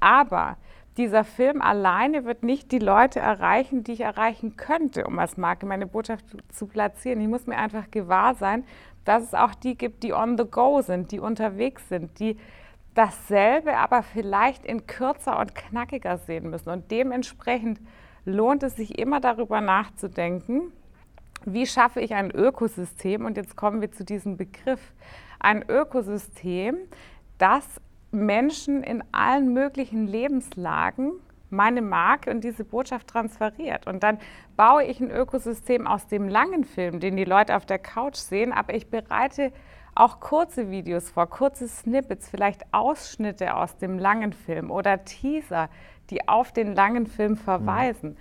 Aber 0.00 0.56
dieser 0.96 1.24
Film 1.24 1.62
alleine 1.62 2.24
wird 2.24 2.42
nicht 2.42 2.70
die 2.70 2.78
Leute 2.78 3.20
erreichen, 3.20 3.82
die 3.82 3.92
ich 3.92 4.00
erreichen 4.00 4.56
könnte, 4.56 5.06
um 5.06 5.18
als 5.18 5.36
Marke 5.36 5.66
meine 5.66 5.86
Botschaft 5.86 6.24
zu 6.50 6.66
platzieren. 6.66 7.20
Ich 7.20 7.28
muss 7.28 7.46
mir 7.46 7.56
einfach 7.56 7.90
gewahr 7.90 8.34
sein, 8.34 8.64
dass 9.04 9.22
es 9.22 9.34
auch 9.34 9.54
die 9.54 9.76
gibt, 9.76 10.02
die 10.02 10.12
on 10.12 10.36
the 10.36 10.44
go 10.44 10.80
sind, 10.82 11.10
die 11.10 11.18
unterwegs 11.18 11.88
sind, 11.88 12.18
die 12.18 12.36
dasselbe, 12.94 13.76
aber 13.76 14.02
vielleicht 14.02 14.64
in 14.64 14.86
kürzer 14.86 15.38
und 15.38 15.54
knackiger 15.54 16.18
sehen 16.18 16.50
müssen. 16.50 16.70
Und 16.70 16.90
dementsprechend 16.90 17.80
lohnt 18.24 18.62
es 18.62 18.76
sich 18.76 18.98
immer 18.98 19.20
darüber 19.20 19.60
nachzudenken, 19.60 20.72
wie 21.44 21.66
schaffe 21.66 22.00
ich 22.00 22.14
ein 22.14 22.30
Ökosystem? 22.30 23.24
Und 23.24 23.36
jetzt 23.36 23.56
kommen 23.56 23.80
wir 23.80 23.90
zu 23.90 24.04
diesem 24.04 24.36
Begriff. 24.36 24.92
Ein 25.40 25.64
Ökosystem, 25.68 26.76
das 27.38 27.66
Menschen 28.12 28.84
in 28.84 29.02
allen 29.10 29.52
möglichen 29.52 30.06
Lebenslagen 30.06 31.14
meine 31.52 31.82
Marke 31.82 32.30
und 32.30 32.42
diese 32.42 32.64
Botschaft 32.64 33.08
transferiert. 33.08 33.86
Und 33.86 34.02
dann 34.02 34.18
baue 34.56 34.84
ich 34.84 35.00
ein 35.00 35.10
Ökosystem 35.10 35.86
aus 35.86 36.06
dem 36.06 36.28
langen 36.28 36.64
Film, 36.64 36.98
den 36.98 37.16
die 37.16 37.24
Leute 37.24 37.56
auf 37.56 37.66
der 37.66 37.78
Couch 37.78 38.16
sehen, 38.16 38.52
aber 38.52 38.74
ich 38.74 38.88
bereite 38.88 39.52
auch 39.94 40.20
kurze 40.20 40.70
Videos 40.70 41.10
vor, 41.10 41.28
kurze 41.28 41.68
Snippets, 41.68 42.28
vielleicht 42.28 42.62
Ausschnitte 42.72 43.56
aus 43.56 43.76
dem 43.76 43.98
langen 43.98 44.32
Film 44.32 44.70
oder 44.70 45.04
Teaser, 45.04 45.68
die 46.10 46.28
auf 46.28 46.52
den 46.52 46.74
langen 46.74 47.06
Film 47.06 47.36
verweisen. 47.36 48.16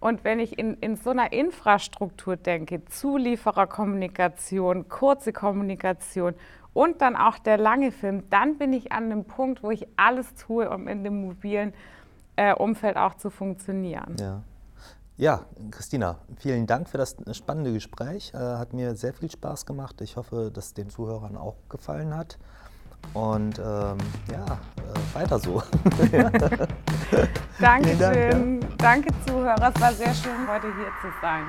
Und 0.00 0.24
wenn 0.24 0.40
ich 0.40 0.58
in, 0.58 0.74
in 0.78 0.96
so 0.96 1.10
einer 1.10 1.32
Infrastruktur 1.32 2.36
denke, 2.36 2.84
Zuliefererkommunikation, 2.86 4.88
kurze 4.88 5.32
Kommunikation 5.32 6.34
und 6.74 7.00
dann 7.00 7.14
auch 7.14 7.38
der 7.38 7.56
lange 7.56 7.92
Film, 7.92 8.24
dann 8.28 8.58
bin 8.58 8.72
ich 8.72 8.90
an 8.90 9.04
einem 9.04 9.24
Punkt, 9.24 9.62
wo 9.62 9.70
ich 9.70 9.86
alles 9.96 10.34
tue, 10.34 10.68
um 10.68 10.88
in 10.88 11.04
dem 11.04 11.22
mobilen 11.22 11.72
äh, 12.34 12.52
Umfeld 12.52 12.96
auch 12.96 13.14
zu 13.14 13.30
funktionieren. 13.30 14.16
Ja. 14.18 14.42
Ja, 15.16 15.44
Christina, 15.70 16.16
vielen 16.38 16.66
Dank 16.66 16.88
für 16.88 16.98
das 16.98 17.16
spannende 17.32 17.72
Gespräch. 17.72 18.32
Äh, 18.34 18.38
hat 18.38 18.72
mir 18.72 18.96
sehr 18.96 19.12
viel 19.12 19.30
Spaß 19.30 19.66
gemacht. 19.66 20.00
Ich 20.00 20.16
hoffe, 20.16 20.50
dass 20.52 20.66
es 20.66 20.74
den 20.74 20.90
Zuhörern 20.90 21.36
auch 21.36 21.56
gefallen 21.68 22.16
hat. 22.16 22.38
Und 23.14 23.58
ähm, 23.58 23.98
ja, 24.30 24.44
äh, 24.44 25.14
weiter 25.14 25.38
so. 25.38 25.62
Dankeschön. 27.60 27.98
Dank, 27.98 28.62
ja. 28.62 28.68
Danke, 28.78 29.08
Zuhörer. 29.26 29.72
Es 29.74 29.80
war 29.80 29.92
sehr 29.92 30.14
schön, 30.14 30.48
heute 30.48 30.68
hier 30.76 30.90
zu 31.02 31.08
sein. 31.20 31.44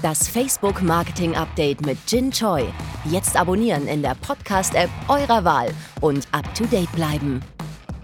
Das 0.00 0.28
Facebook 0.28 0.80
Marketing 0.80 1.36
Update 1.36 1.84
mit 1.84 1.98
Jin 2.06 2.30
Choi. 2.30 2.64
Jetzt 3.04 3.38
abonnieren 3.38 3.86
in 3.86 4.00
der 4.00 4.14
Podcast-App 4.14 4.88
eurer 5.08 5.44
Wahl 5.44 5.68
und 6.00 6.26
up 6.32 6.54
to 6.54 6.64
date 6.64 6.90
bleiben. 6.92 7.42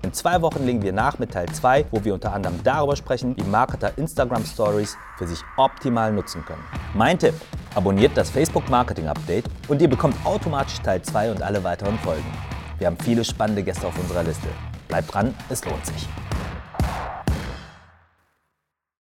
In 0.07 0.12
zwei 0.12 0.40
Wochen 0.40 0.64
legen 0.64 0.83
wir 0.83 0.92
nach 0.92 1.19
mit 1.19 1.33
Teil 1.33 1.49
2, 1.49 1.87
wo 1.90 2.05
wir 2.05 2.14
unter 2.14 2.33
anderem 2.33 2.62
darüber 2.62 2.95
sprechen, 2.95 3.37
wie 3.37 3.42
Marketer 3.42 3.99
Instagram 3.99 4.45
Stories 4.45 4.97
für 5.19 5.27
sich 5.27 5.40
optimal 5.57 6.12
nutzen 6.12 6.45
können. 6.45 6.62
Mein 6.95 7.19
Tipp, 7.19 7.35
abonniert 7.75 8.16
das 8.16 8.31
Facebook 8.31 8.71
Marketing 8.71 9.09
Update 9.09 9.47
und 9.66 9.83
ihr 9.83 9.90
bekommt 9.90 10.14
automatisch 10.25 10.79
Teil 10.79 11.03
2 11.03 11.33
und 11.33 11.42
alle 11.42 11.64
weiteren 11.64 11.99
Folgen. 11.99 12.33
Wir 12.79 12.87
haben 12.87 12.99
viele 13.03 13.25
spannende 13.25 13.64
Gäste 13.64 13.85
auf 13.85 13.99
unserer 13.99 14.23
Liste. 14.23 14.47
Bleibt 14.87 15.12
dran, 15.12 15.35
es 15.49 15.64
lohnt 15.64 15.85
sich. 15.85 16.07